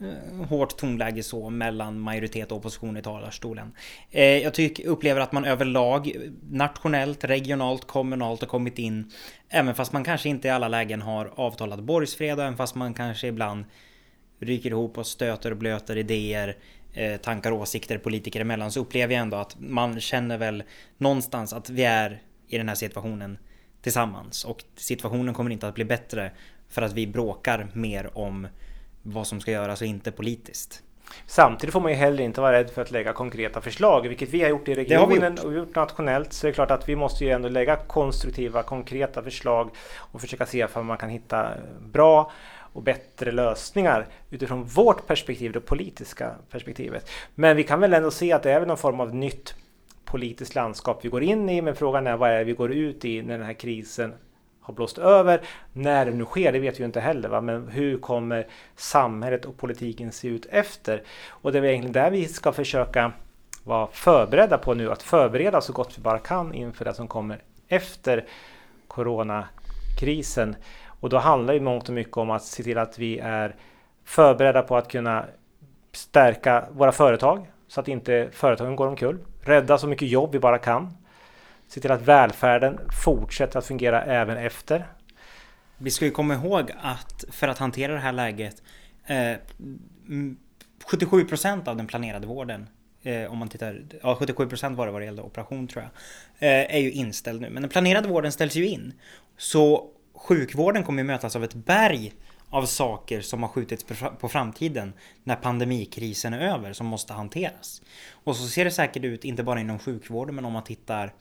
Eh, 0.00 0.46
hårt 0.46 0.76
tonläge 0.76 1.22
så 1.22 1.50
mellan 1.50 2.00
majoritet 2.00 2.52
och 2.52 2.58
opposition 2.58 2.96
i 2.96 3.02
talarstolen. 3.02 3.72
Eh, 4.10 4.24
jag 4.24 4.54
tycker, 4.54 4.86
upplever 4.86 5.20
att 5.20 5.32
man 5.32 5.44
överlag 5.44 6.12
nationellt, 6.50 7.24
regionalt, 7.24 7.86
kommunalt 7.86 8.40
har 8.40 8.48
kommit 8.48 8.78
in, 8.78 9.12
även 9.48 9.74
fast 9.74 9.92
man 9.92 10.04
kanske 10.04 10.28
inte 10.28 10.48
i 10.48 10.50
alla 10.50 10.68
lägen 10.68 11.02
har 11.02 11.32
avtalat 11.34 11.80
borgsfred, 11.80 12.40
även 12.40 12.56
fast 12.56 12.74
man 12.74 12.94
kanske 12.94 13.26
ibland 13.26 13.64
ryker 14.40 14.70
ihop 14.70 14.98
och 14.98 15.06
stöter 15.06 15.50
och 15.50 15.56
blöter 15.56 15.96
idéer, 15.96 16.56
eh, 16.92 17.16
tankar 17.16 17.52
och 17.52 17.60
åsikter 17.60 17.98
politiker 17.98 18.40
emellan 18.40 18.72
så 18.72 18.80
upplever 18.80 19.14
jag 19.14 19.22
ändå 19.22 19.36
att 19.36 19.56
man 19.60 20.00
känner 20.00 20.38
väl 20.38 20.62
någonstans 20.98 21.52
att 21.52 21.70
vi 21.70 21.84
är 21.84 22.22
i 22.48 22.58
den 22.58 22.68
här 22.68 22.76
situationen 22.76 23.38
tillsammans 23.82 24.44
och 24.44 24.64
situationen 24.76 25.34
kommer 25.34 25.50
inte 25.50 25.68
att 25.68 25.74
bli 25.74 25.84
bättre 25.84 26.30
för 26.68 26.82
att 26.82 26.92
vi 26.92 27.06
bråkar 27.06 27.68
mer 27.72 28.18
om 28.18 28.46
vad 29.06 29.26
som 29.26 29.40
ska 29.40 29.50
göras 29.50 29.80
och 29.80 29.86
inte 29.86 30.10
politiskt. 30.10 30.82
Samtidigt 31.26 31.72
får 31.72 31.80
man 31.80 31.90
ju 31.90 31.96
heller 31.96 32.24
inte 32.24 32.40
vara 32.40 32.52
rädd 32.52 32.70
för 32.70 32.82
att 32.82 32.90
lägga 32.90 33.12
konkreta 33.12 33.60
förslag, 33.60 34.08
vilket 34.08 34.28
vi 34.28 34.42
har 34.42 34.48
gjort 34.48 34.68
i 34.68 34.74
regionen 34.74 35.34
gjort. 35.34 35.44
och 35.44 35.54
gjort 35.54 35.74
nationellt. 35.74 36.32
Så 36.32 36.46
det 36.46 36.50
är 36.50 36.54
klart 36.54 36.70
att 36.70 36.88
vi 36.88 36.96
måste 36.96 37.24
ju 37.24 37.30
ändå 37.30 37.48
lägga 37.48 37.76
konstruktiva, 37.76 38.62
konkreta 38.62 39.22
förslag 39.22 39.70
och 39.96 40.20
försöka 40.20 40.46
se 40.46 40.66
om 40.74 40.86
man 40.86 40.98
kan 40.98 41.08
hitta 41.08 41.48
bra 41.80 42.30
och 42.74 42.82
bättre 42.82 43.32
lösningar 43.32 44.06
utifrån 44.30 44.64
vårt 44.64 45.06
perspektiv, 45.06 45.52
det 45.52 45.60
politiska 45.60 46.34
perspektivet. 46.50 47.10
Men 47.34 47.56
vi 47.56 47.64
kan 47.64 47.80
väl 47.80 47.94
ändå 47.94 48.10
se 48.10 48.32
att 48.32 48.42
det 48.42 48.52
är 48.52 48.66
någon 48.66 48.76
form 48.76 49.00
av 49.00 49.14
nytt 49.14 49.54
politiskt 50.04 50.54
landskap 50.54 51.04
vi 51.04 51.08
går 51.08 51.22
in 51.22 51.48
i, 51.48 51.62
men 51.62 51.76
frågan 51.76 52.06
är 52.06 52.16
vad 52.16 52.30
är 52.30 52.44
vi 52.44 52.52
går 52.52 52.72
ut 52.72 53.04
i 53.04 53.22
när 53.22 53.38
den 53.38 53.46
här 53.46 53.54
krisen 53.54 54.14
har 54.64 54.74
blåst 54.74 54.98
över. 54.98 55.40
När 55.72 56.06
det 56.06 56.10
nu 56.10 56.24
sker, 56.24 56.52
det 56.52 56.58
vet 56.58 56.74
vi 56.74 56.78
ju 56.78 56.84
inte 56.84 57.00
heller. 57.00 57.28
Va? 57.28 57.40
Men 57.40 57.68
hur 57.68 57.98
kommer 57.98 58.46
samhället 58.76 59.44
och 59.44 59.56
politiken 59.56 60.12
se 60.12 60.28
ut 60.28 60.46
efter? 60.50 61.02
Och 61.28 61.52
det 61.52 61.58
är 61.58 61.64
egentligen 61.64 61.92
där 61.92 62.10
vi 62.10 62.28
ska 62.28 62.52
försöka 62.52 63.12
vara 63.64 63.86
förberedda 63.86 64.58
på 64.58 64.74
nu. 64.74 64.92
Att 64.92 65.02
förbereda 65.02 65.60
så 65.60 65.72
gott 65.72 65.98
vi 65.98 66.02
bara 66.02 66.18
kan 66.18 66.54
inför 66.54 66.84
det 66.84 66.94
som 66.94 67.08
kommer 67.08 67.42
efter 67.68 68.24
coronakrisen. 68.88 70.56
Och 71.00 71.08
då 71.08 71.18
handlar 71.18 71.54
det 71.54 71.60
mångt 71.60 71.88
och 71.88 71.94
mycket 71.94 72.16
om 72.16 72.30
att 72.30 72.44
se 72.44 72.62
till 72.62 72.78
att 72.78 72.98
vi 72.98 73.18
är 73.18 73.54
förberedda 74.04 74.62
på 74.62 74.76
att 74.76 74.88
kunna 74.88 75.24
stärka 75.92 76.64
våra 76.70 76.92
företag 76.92 77.46
så 77.68 77.80
att 77.80 77.88
inte 77.88 78.28
företagen 78.32 78.76
går 78.76 78.86
omkull. 78.86 79.18
Rädda 79.40 79.78
så 79.78 79.86
mycket 79.86 80.08
jobb 80.08 80.32
vi 80.32 80.38
bara 80.38 80.58
kan 80.58 81.03
se 81.74 81.80
till 81.80 81.92
att 81.92 82.02
välfärden 82.02 82.80
fortsätter 83.04 83.58
att 83.58 83.66
fungera 83.66 84.04
även 84.04 84.36
efter. 84.36 84.86
Vi 85.76 85.90
ska 85.90 86.04
ju 86.04 86.10
komma 86.10 86.34
ihåg 86.34 86.72
att 86.80 87.24
för 87.30 87.48
att 87.48 87.58
hantera 87.58 87.92
det 87.92 87.98
här 87.98 88.12
läget 88.12 88.62
eh, 89.06 89.34
77% 90.90 91.68
av 91.68 91.76
den 91.76 91.86
planerade 91.86 92.26
vården 92.26 92.68
eh, 93.02 93.32
om 93.32 93.38
man 93.38 93.48
tittar, 93.48 93.82
ja 94.02 94.16
77 94.16 94.44
var 94.44 94.86
det 94.86 94.92
vad 94.92 95.00
det 95.00 95.04
gällde 95.04 95.22
operation 95.22 95.68
tror 95.68 95.82
jag, 95.82 95.92
eh, 96.48 96.74
är 96.76 96.78
ju 96.78 96.90
inställd 96.90 97.40
nu. 97.40 97.50
Men 97.50 97.62
den 97.62 97.70
planerade 97.70 98.08
vården 98.08 98.32
ställs 98.32 98.54
ju 98.54 98.66
in. 98.66 98.92
Så 99.36 99.90
sjukvården 100.14 100.84
kommer 100.84 101.02
ju 101.02 101.06
mötas 101.06 101.36
av 101.36 101.44
ett 101.44 101.54
berg 101.54 102.12
av 102.50 102.66
saker 102.66 103.20
som 103.20 103.42
har 103.42 103.48
skjutits 103.48 103.84
på 104.20 104.28
framtiden 104.28 104.92
när 105.24 105.36
pandemikrisen 105.36 106.34
är 106.34 106.54
över 106.54 106.72
som 106.72 106.86
måste 106.86 107.12
hanteras. 107.12 107.82
Och 108.10 108.36
så 108.36 108.46
ser 108.46 108.64
det 108.64 108.70
säkert 108.70 109.04
ut, 109.04 109.24
inte 109.24 109.42
bara 109.42 109.60
inom 109.60 109.78
sjukvården, 109.78 110.34
men 110.34 110.44
om 110.44 110.52
man 110.52 110.64
tittar 110.64 111.12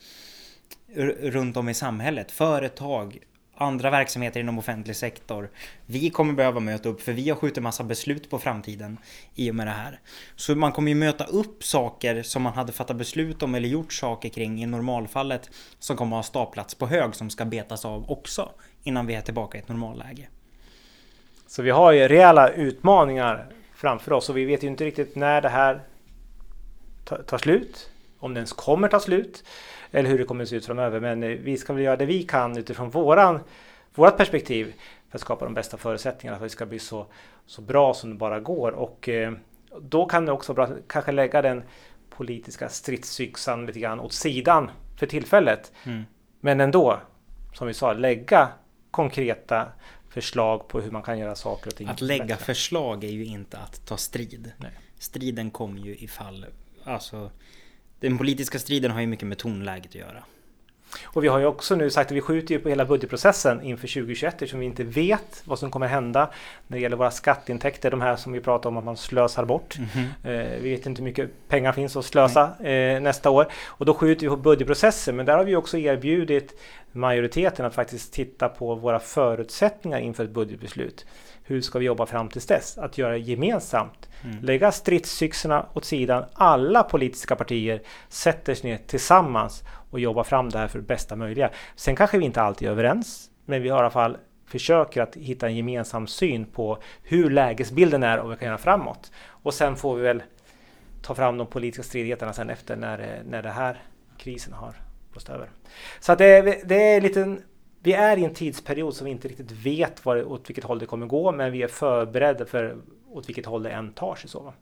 runt 1.22 1.58
om 1.58 1.70
i 1.70 1.74
samhället. 1.74 2.32
Företag, 2.32 3.20
andra 3.56 3.90
verksamheter 3.90 4.40
inom 4.40 4.60
offentlig 4.60 4.96
sektor. 4.96 5.50
Vi 5.86 6.10
kommer 6.10 6.34
behöva 6.34 6.60
möta 6.60 6.90
upp 6.90 7.02
för 7.02 7.14
vi 7.14 7.30
har 7.30 7.36
skjutit 7.36 7.64
massa 7.64 7.84
beslut 7.84 8.30
på 8.30 8.40
framtiden 8.40 8.98
i 9.36 9.52
och 9.52 9.56
med 9.56 9.68
det 9.68 9.72
här. 9.72 10.00
Så 10.36 10.56
man 10.56 10.72
kommer 10.72 10.90
ju 10.90 10.96
möta 10.96 11.24
upp 11.24 11.64
saker 11.64 12.24
som 12.24 12.42
man 12.42 12.54
hade 12.54 12.72
fattat 12.72 12.98
beslut 12.98 13.44
om 13.44 13.56
eller 13.56 13.70
gjort 13.70 13.94
saker 13.94 14.30
kring 14.30 14.64
i 14.64 14.66
normalfallet 14.66 15.50
som 15.80 15.98
kommer 15.98 16.16
att 16.16 16.26
ha 16.26 16.30
staplats 16.30 16.76
på 16.76 16.88
hög 16.88 17.16
som 17.16 17.30
ska 17.30 17.46
betas 17.46 17.86
av 17.86 18.12
också 18.12 18.52
innan 18.84 19.08
vi 19.08 19.16
är 19.16 19.22
tillbaka 19.22 19.58
i 19.58 19.62
ett 19.62 19.68
normalläge. 19.70 20.28
Så 21.48 21.62
vi 21.62 21.70
har 21.70 21.92
ju 21.92 22.08
rejäla 22.08 22.50
utmaningar 22.50 23.54
framför 23.76 24.14
oss 24.14 24.30
och 24.30 24.38
vi 24.38 24.46
vet 24.46 24.64
ju 24.64 24.68
inte 24.68 24.86
riktigt 24.86 25.16
när 25.16 25.42
det 25.42 25.50
här 25.50 25.84
tar 27.26 27.38
slut. 27.38 27.90
Om 28.24 28.34
det 28.34 28.38
ens 28.38 28.54
kommer 28.54 28.88
ta 28.88 29.00
slut 29.00 29.44
eller 29.92 30.10
hur 30.10 30.18
det 30.18 30.24
kommer 30.24 30.44
att 30.44 30.50
se 30.50 30.56
ut 30.56 30.66
framöver. 30.66 31.00
Men 31.00 31.24
eh, 31.24 31.30
vi 31.30 31.58
ska 31.58 31.74
väl 31.74 31.84
göra 31.84 31.98
det 31.98 32.06
vi 32.06 32.24
kan 32.24 32.58
utifrån 32.58 32.90
våran, 32.90 33.40
vårat 33.96 34.18
perspektiv 34.18 34.74
för 35.10 35.18
att 35.18 35.22
skapa 35.22 35.46
de 35.46 35.54
bästa 35.54 35.78
förutsättningarna 35.78 36.38
för 36.38 36.46
att 36.46 36.52
det 36.52 36.56
ska 36.56 36.66
bli 36.66 36.80
så, 36.80 37.06
så 37.46 37.62
bra 37.62 37.94
som 37.94 38.10
det 38.10 38.16
bara 38.16 38.40
går. 38.40 38.72
Och 38.72 39.10
eh, 39.10 39.34
då 39.82 40.06
kan 40.06 40.26
det 40.26 40.32
också 40.32 40.54
vara 40.54 40.68
bra 40.68 40.78
kanske 40.88 41.12
lägga 41.12 41.42
den 41.42 41.64
politiska 42.10 42.70
stridsyxan 42.70 43.66
lite 43.66 43.80
grann 43.80 44.00
åt 44.00 44.14
sidan 44.14 44.72
för 45.00 45.08
tillfället. 45.08 45.72
Mm. 45.84 46.04
Men 46.40 46.60
ändå, 46.60 47.00
som 47.54 47.68
vi 47.68 47.74
sa, 47.74 47.94
lägga 47.94 48.50
konkreta 48.92 49.68
förslag 50.10 50.68
på 50.68 50.82
hur 50.82 50.92
man 50.92 51.02
kan 51.02 51.20
göra 51.20 51.36
saker 51.36 51.68
och 51.68 51.76
ting. 51.76 51.88
Att 51.88 52.02
lägga 52.02 52.26
bättre. 52.26 52.46
förslag 52.46 53.04
är 53.04 53.12
ju 53.12 53.26
inte 53.26 53.58
att 53.58 53.86
ta 53.86 53.98
strid. 53.98 54.52
Nej. 54.58 54.72
Striden 55.00 55.52
kommer 55.52 55.80
ju 55.82 55.96
ifall, 55.96 56.46
alltså 56.84 57.32
den 58.10 58.18
politiska 58.18 58.60
striden 58.60 58.92
har 58.92 59.02
ju 59.02 59.08
mycket 59.08 59.28
med 59.28 59.38
tonläget 59.38 59.90
att 59.90 59.96
göra. 59.96 60.24
Och 61.04 61.24
vi 61.24 61.28
har 61.28 61.40
ju 61.40 61.46
också 61.46 61.76
nu 61.76 61.90
sagt 61.90 62.12
att 62.12 62.18
vi 62.18 62.22
skjuter 62.22 62.56
ju 62.56 62.60
på 62.60 62.70
hela 62.70 62.86
budgetprocessen 62.86 63.62
inför 63.62 63.88
2021 63.88 64.34
eftersom 64.34 64.60
vi 64.60 64.66
inte 64.66 64.84
vet 64.84 65.42
vad 65.46 65.60
som 65.60 65.72
kommer 65.72 65.88
hända 65.88 66.30
när 66.68 66.78
det 66.78 66.82
gäller 66.82 66.98
våra 66.98 67.12
skatteintäkter, 67.12 67.92
de 67.92 68.02
här 68.02 68.16
som 68.16 68.34
vi 68.34 68.40
pratar 68.40 68.70
om 68.70 68.78
att 68.78 68.84
man 68.84 68.98
slösar 68.98 69.46
bort. 69.46 69.78
Mm 69.78 69.90
-hmm. 69.90 70.60
vi 70.62 70.70
vet 70.70 70.86
inte 70.86 71.02
hur 71.02 71.04
mycket 71.06 71.48
pengar 71.48 71.72
finns 71.72 71.96
att 71.96 72.06
slösa 72.06 72.64
eh, 72.64 73.02
nästa 73.02 73.30
år 73.30 73.48
och 73.66 73.86
då 73.86 73.94
skjuter 73.94 74.22
vi 74.22 74.30
på 74.30 74.36
budgetprocessen. 74.36 75.16
Men 75.16 75.26
där 75.26 75.38
har 75.38 75.44
vi 75.44 75.56
också 75.56 75.78
erbjudit 75.78 76.60
majoriteten 76.94 77.66
att 77.66 77.76
faktiskt 77.76 78.14
titta 78.14 78.50
på 78.50 78.76
våra 78.76 79.00
förutsättningar 79.00 80.00
inför 80.00 80.24
ett 80.24 80.30
budgetbeslut. 80.30 81.06
Hur 81.44 81.62
ska 81.62 81.80
vi 81.80 81.86
jobba 81.86 82.06
fram 82.06 82.30
tills 82.30 82.46
dess? 82.46 82.78
Att 82.78 82.98
göra 82.98 83.18
gemensamt. 83.18 84.10
Mm. 84.24 84.44
Lägga 84.44 84.72
stridsyxorna 84.72 85.66
åt 85.74 85.86
sidan. 85.86 86.26
Alla 86.34 86.84
politiska 86.84 87.36
partier 87.36 87.82
sätter 88.10 88.56
sig 88.56 88.70
ner 88.70 88.80
tillsammans 88.88 89.64
och 89.90 90.00
jobbar 90.00 90.24
fram 90.24 90.50
det 90.50 90.58
här 90.58 90.68
för 90.68 90.80
det 90.80 90.86
bästa 90.86 91.16
möjliga. 91.16 91.50
Sen 91.76 91.96
kanske 91.96 92.18
vi 92.18 92.26
inte 92.26 92.42
alltid 92.42 92.68
är 92.68 92.72
överens, 92.72 93.30
men 93.46 93.62
vi 93.62 93.70
har 93.70 93.78
i 93.78 93.80
alla 93.80 93.90
fall 93.90 94.18
försöker 94.46 95.02
att 95.02 95.16
hitta 95.16 95.48
en 95.48 95.56
gemensam 95.56 96.08
syn 96.08 96.46
på 96.46 96.78
hur 97.04 97.30
lägesbilden 97.30 98.04
är 98.04 98.18
och 98.18 98.24
vad 98.24 98.32
vi 98.32 98.40
kan 98.40 98.48
göra 98.48 98.58
framåt. 98.58 99.12
Och 99.28 99.54
sen 99.54 99.76
får 99.76 99.96
vi 99.96 100.02
väl 100.02 100.24
ta 101.02 101.16
fram 101.16 101.38
de 101.38 101.48
politiska 101.48 101.84
stridigheterna 101.84 102.34
sen 102.34 102.50
efter 102.50 102.76
när, 102.76 103.22
när 103.30 103.42
det 103.42 103.50
här 103.50 103.82
krisen 104.18 104.54
har 104.54 104.83
blåst 105.14 105.30
över. 105.30 105.50
Så 106.00 106.12
att 106.12 106.18
det, 106.18 106.62
det 106.66 106.76
är 106.76 107.02
lite 107.02 107.38
vi 107.84 107.94
är 107.94 108.18
i 108.18 108.24
en 108.24 108.34
tidsperiod 108.34 108.96
som 108.96 109.06
vi 109.06 109.12
inte 109.12 109.28
riktigt 109.28 109.52
vet 109.52 110.06
var, 110.06 110.32
åt 110.32 110.50
vilket 110.50 110.64
håll 110.64 110.80
det 110.80 110.86
kommer 110.86 111.06
gå, 111.06 111.32
men 111.32 111.52
vi 111.52 111.64
är 111.64 111.68
förberedda 111.68 112.46
för 112.46 112.78
åt 113.12 113.30
vilket 113.30 113.46
håll 113.46 113.64
det 113.64 113.70
än 113.70 113.94
tar 113.94 114.16
sig. 114.16 114.30
Så. 114.30 114.40
Mm. 114.40 114.54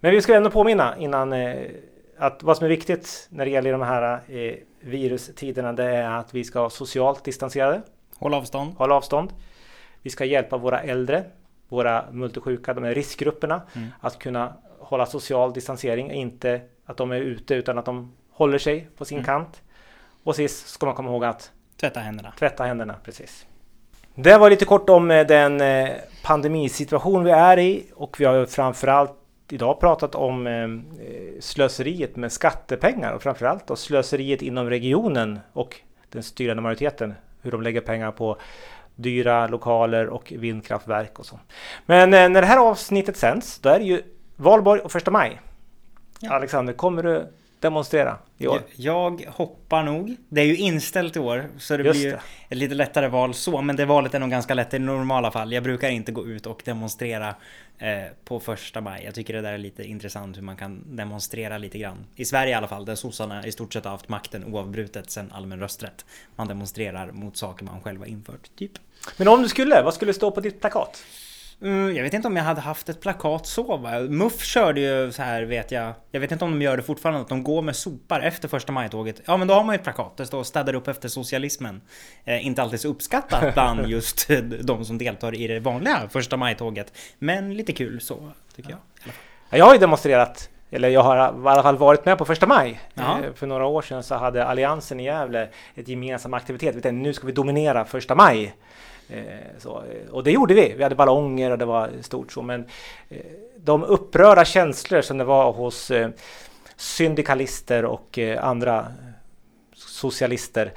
Men 0.00 0.10
vi 0.10 0.22
ska 0.22 0.34
ändå 0.34 0.50
påminna 0.50 0.96
innan 0.98 1.32
eh, 1.32 1.70
att 2.18 2.42
vad 2.42 2.56
som 2.56 2.64
är 2.64 2.68
viktigt 2.68 3.28
när 3.30 3.44
det 3.44 3.50
gäller 3.50 3.72
de 3.72 3.82
här 3.82 4.20
eh, 4.28 4.54
virustiderna, 4.80 5.72
det 5.72 5.84
är 5.84 6.10
att 6.10 6.34
vi 6.34 6.44
ska 6.44 6.60
vara 6.60 6.70
socialt 6.70 7.24
distanserade. 7.24 7.82
Hålla 8.16 8.36
avstånd. 8.36 8.74
Hålla 8.76 8.94
avstånd. 8.94 9.32
Vi 10.02 10.10
ska 10.10 10.24
hjälpa 10.24 10.56
våra 10.56 10.80
äldre, 10.80 11.24
våra 11.68 12.04
multisjuka, 12.12 12.74
de 12.74 12.84
här 12.84 12.94
riskgrupperna, 12.94 13.62
mm. 13.74 13.88
att 14.00 14.18
kunna 14.18 14.52
hålla 14.78 15.06
social 15.06 15.52
distansering, 15.52 16.10
inte 16.10 16.60
att 16.84 16.96
de 16.96 17.12
är 17.12 17.20
ute 17.20 17.54
utan 17.54 17.78
att 17.78 17.84
de 17.84 18.12
håller 18.30 18.58
sig 18.58 18.88
på 18.96 19.04
sin 19.04 19.18
mm. 19.18 19.26
kant. 19.26 19.62
Och 20.24 20.36
sist 20.36 20.68
ska 20.68 20.86
man 20.86 20.94
komma 20.94 21.10
ihåg 21.10 21.24
att 21.24 21.50
Tvätta 21.80 22.00
händerna. 22.00 22.32
Tvätta 22.38 22.64
händerna, 22.64 22.94
precis. 23.04 23.46
Det 24.14 24.38
var 24.38 24.50
lite 24.50 24.64
kort 24.64 24.90
om 24.90 25.10
eh, 25.10 25.26
den 25.26 25.60
eh, 25.60 25.90
pandemisituation 26.22 27.24
vi 27.24 27.30
är 27.30 27.58
i 27.58 27.86
och 27.94 28.20
vi 28.20 28.24
har 28.24 28.46
framförallt 28.46 29.12
idag 29.50 29.80
pratat 29.80 30.14
om 30.14 30.46
eh, 30.46 30.68
slöseriet 31.40 32.16
med 32.16 32.32
skattepengar 32.32 33.12
och 33.12 33.22
framförallt 33.22 33.66
då 33.66 33.76
slöseriet 33.76 34.42
inom 34.42 34.70
regionen 34.70 35.40
och 35.52 35.80
den 36.08 36.22
styrande 36.22 36.62
majoriteten. 36.62 37.14
Hur 37.42 37.50
de 37.50 37.62
lägger 37.62 37.80
pengar 37.80 38.12
på 38.12 38.36
dyra 38.94 39.46
lokaler 39.46 40.06
och 40.08 40.32
vindkraftverk 40.36 41.18
och 41.18 41.26
så. 41.26 41.38
Men 41.86 42.10
när 42.10 42.40
det 42.40 42.46
här 42.46 42.58
avsnittet 42.58 43.16
sänds, 43.16 43.58
då 43.58 43.68
är 43.68 43.78
det 43.78 43.84
ju 43.84 44.02
valborg 44.36 44.80
och 44.80 44.92
första 44.92 45.10
maj. 45.10 45.40
Ja. 46.20 46.32
Alexander, 46.34 46.72
kommer 46.72 47.02
du 47.02 47.26
demonstrera 47.64 48.18
i 48.38 48.46
år? 48.46 48.62
Jag 48.76 49.24
hoppar 49.28 49.82
nog. 49.82 50.16
Det 50.28 50.40
är 50.40 50.44
ju 50.44 50.56
inställt 50.56 51.16
i 51.16 51.18
år 51.18 51.48
så 51.58 51.76
det 51.76 51.82
Just 51.82 52.00
blir 52.00 52.10
det. 52.10 52.20
ett 52.48 52.58
lite 52.58 52.74
lättare 52.74 53.08
val 53.08 53.34
så. 53.34 53.62
Men 53.62 53.76
det 53.76 53.84
valet 53.84 54.14
är 54.14 54.18
nog 54.18 54.30
ganska 54.30 54.54
lätt 54.54 54.74
i 54.74 54.78
normala 54.78 55.30
fall. 55.30 55.52
Jag 55.52 55.62
brukar 55.62 55.88
inte 55.88 56.12
gå 56.12 56.26
ut 56.26 56.46
och 56.46 56.62
demonstrera 56.64 57.34
eh, 57.78 57.88
på 58.24 58.40
första 58.40 58.80
maj. 58.80 59.02
Jag 59.04 59.14
tycker 59.14 59.34
det 59.34 59.40
där 59.40 59.52
är 59.52 59.58
lite 59.58 59.84
intressant 59.84 60.36
hur 60.36 60.42
man 60.42 60.56
kan 60.56 60.96
demonstrera 60.96 61.58
lite 61.58 61.78
grann. 61.78 62.06
I 62.16 62.24
Sverige 62.24 62.50
i 62.50 62.54
alla 62.54 62.68
fall 62.68 62.84
där 62.84 62.94
sossarna 62.94 63.46
i 63.46 63.52
stort 63.52 63.72
sett 63.72 63.84
har 63.84 63.90
haft 63.90 64.08
makten 64.08 64.44
oavbrutet 64.44 65.10
sedan 65.10 65.32
allmän 65.34 65.60
rösträtt. 65.60 66.04
Man 66.36 66.48
demonstrerar 66.48 67.12
mot 67.12 67.36
saker 67.36 67.64
man 67.64 67.80
själv 67.80 68.00
har 68.00 68.06
infört, 68.06 68.50
typ. 68.58 68.72
Men 69.16 69.28
om 69.28 69.42
du 69.42 69.48
skulle, 69.48 69.82
vad 69.82 69.94
skulle 69.94 70.14
stå 70.14 70.30
på 70.30 70.40
ditt 70.40 70.60
plakat? 70.60 71.04
Mm, 71.62 71.96
jag 71.96 72.02
vet 72.02 72.14
inte 72.14 72.28
om 72.28 72.36
jag 72.36 72.44
hade 72.44 72.60
haft 72.60 72.88
ett 72.88 73.00
plakat 73.00 73.46
så 73.46 73.76
va? 73.76 74.00
MUF 74.00 74.44
körde 74.44 74.80
ju 74.80 75.12
så 75.12 75.22
här 75.22 75.42
vet 75.42 75.70
jag. 75.70 75.92
Jag 76.10 76.20
vet 76.20 76.32
inte 76.32 76.44
om 76.44 76.50
de 76.50 76.62
gör 76.62 76.76
det 76.76 76.82
fortfarande, 76.82 77.20
att 77.20 77.28
de 77.28 77.42
går 77.42 77.62
med 77.62 77.76
sopar 77.76 78.20
efter 78.20 78.48
första 78.48 78.72
maj-tåget. 78.72 79.20
Ja 79.24 79.36
men 79.36 79.48
då 79.48 79.54
har 79.54 79.64
man 79.64 79.74
ju 79.74 79.76
ett 79.76 79.84
plakat, 79.84 80.16
det 80.16 80.26
står 80.26 80.42
städar 80.42 80.74
upp 80.74 80.88
efter 80.88 81.08
socialismen. 81.08 81.80
Eh, 82.24 82.46
inte 82.46 82.62
alltid 82.62 82.80
så 82.80 82.88
uppskattat 82.88 83.54
bland 83.54 83.86
just 83.88 84.28
de 84.60 84.84
som 84.84 84.98
deltar 84.98 85.34
i 85.34 85.46
det 85.46 85.60
vanliga 85.60 86.08
första 86.10 86.36
maj-tåget. 86.36 86.92
Men 87.18 87.54
lite 87.54 87.72
kul 87.72 88.00
så, 88.00 88.30
tycker 88.56 88.70
jag. 88.70 88.78
Jag 89.58 89.64
har 89.64 89.72
ju 89.72 89.80
demonstrerat 89.80 90.50
eller 90.74 90.88
jag 90.88 91.02
har 91.02 91.16
i 91.16 91.48
alla 91.48 91.62
fall 91.62 91.76
varit 91.76 92.04
med 92.04 92.18
på 92.18 92.24
första 92.24 92.46
maj. 92.46 92.80
Ja. 92.94 93.18
Eh, 93.24 93.32
för 93.34 93.46
några 93.46 93.66
år 93.66 93.82
sedan 93.82 94.02
så 94.02 94.14
hade 94.14 94.44
Alliansen 94.44 95.00
i 95.00 95.04
Gävle 95.04 95.48
ett 95.74 95.88
gemensam 95.88 96.34
aktivitet. 96.34 96.76
Vi 96.76 96.80
tänkte 96.80 96.92
nu 96.92 97.12
ska 97.12 97.26
vi 97.26 97.32
dominera 97.32 97.84
första 97.84 98.14
maj. 98.14 98.54
Eh, 99.08 99.58
så, 99.58 99.82
och 100.10 100.24
det 100.24 100.30
gjorde 100.30 100.54
vi. 100.54 100.74
Vi 100.76 100.82
hade 100.82 100.94
ballonger 100.94 101.50
och 101.50 101.58
det 101.58 101.64
var 101.64 101.90
stort 102.00 102.32
så. 102.32 102.42
Men 102.42 102.66
eh, 103.08 103.18
de 103.56 103.84
upprörda 103.84 104.44
känslor 104.44 105.00
som 105.00 105.18
det 105.18 105.24
var 105.24 105.52
hos 105.52 105.92
syndikalister 106.76 107.84
och 107.84 108.18
andra 108.38 108.86
socialister. 109.74 110.72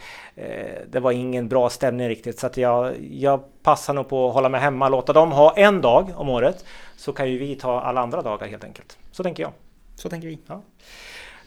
Det 0.89 0.99
var 0.99 1.11
ingen 1.11 1.47
bra 1.47 1.69
stämning 1.69 2.07
riktigt 2.09 2.39
så 2.39 2.47
att 2.47 2.57
jag, 2.57 2.95
jag 3.11 3.43
passar 3.63 3.93
nog 3.93 4.09
på 4.09 4.27
att 4.27 4.33
hålla 4.33 4.49
mig 4.49 4.61
hemma, 4.61 4.89
låta 4.89 5.13
dem 5.13 5.31
ha 5.31 5.57
en 5.57 5.81
dag 5.81 6.13
om 6.15 6.29
året 6.29 6.65
så 6.97 7.13
kan 7.13 7.31
ju 7.31 7.37
vi 7.37 7.55
ta 7.55 7.81
alla 7.81 8.01
andra 8.01 8.21
dagar 8.21 8.47
helt 8.47 8.63
enkelt. 8.63 8.97
Så 9.11 9.23
tänker 9.23 9.43
jag. 9.43 9.51
Så 9.95 10.09
tänker 10.09 10.27
vi. 10.27 10.39
Ja. 10.47 10.61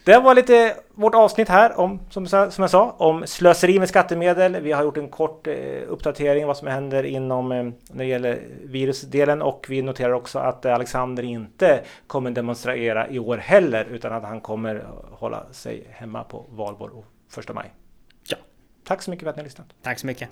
Det 0.03 0.19
var 0.19 0.35
lite 0.35 0.75
vårt 0.93 1.15
avsnitt 1.15 1.49
här 1.49 1.79
om, 1.79 1.99
som, 2.09 2.27
som 2.27 2.51
jag 2.57 2.69
sa, 2.69 2.95
om 2.97 3.27
slöseri 3.27 3.79
med 3.79 3.89
skattemedel. 3.89 4.61
Vi 4.61 4.71
har 4.71 4.83
gjort 4.83 4.97
en 4.97 5.09
kort 5.09 5.47
eh, 5.47 5.53
uppdatering 5.87 6.47
vad 6.47 6.57
som 6.57 6.67
händer 6.67 7.03
inom 7.03 7.51
eh, 7.51 7.63
när 7.63 7.97
det 7.97 8.05
gäller 8.05 8.39
virusdelen 8.63 9.41
och 9.41 9.65
vi 9.69 9.81
noterar 9.81 10.11
också 10.11 10.39
att 10.39 10.65
Alexander 10.65 11.23
inte 11.23 11.81
kommer 12.07 12.31
demonstrera 12.31 13.09
i 13.09 13.19
år 13.19 13.37
heller 13.37 13.85
utan 13.85 14.13
att 14.13 14.23
han 14.23 14.41
kommer 14.41 14.85
hålla 15.11 15.43
sig 15.51 15.87
hemma 15.89 16.23
på 16.23 16.45
valborg 16.49 16.93
och 16.93 17.05
första 17.29 17.53
maj. 17.53 17.73
Ja. 18.27 18.37
Tack 18.83 19.01
så 19.01 19.11
mycket 19.11 19.23
för 19.23 19.29
att 19.29 19.35
ni 19.35 19.41
har 19.41 19.45
lyssnat. 19.45 19.67
Tack 19.81 19.99
så 19.99 20.07
mycket. 20.07 20.29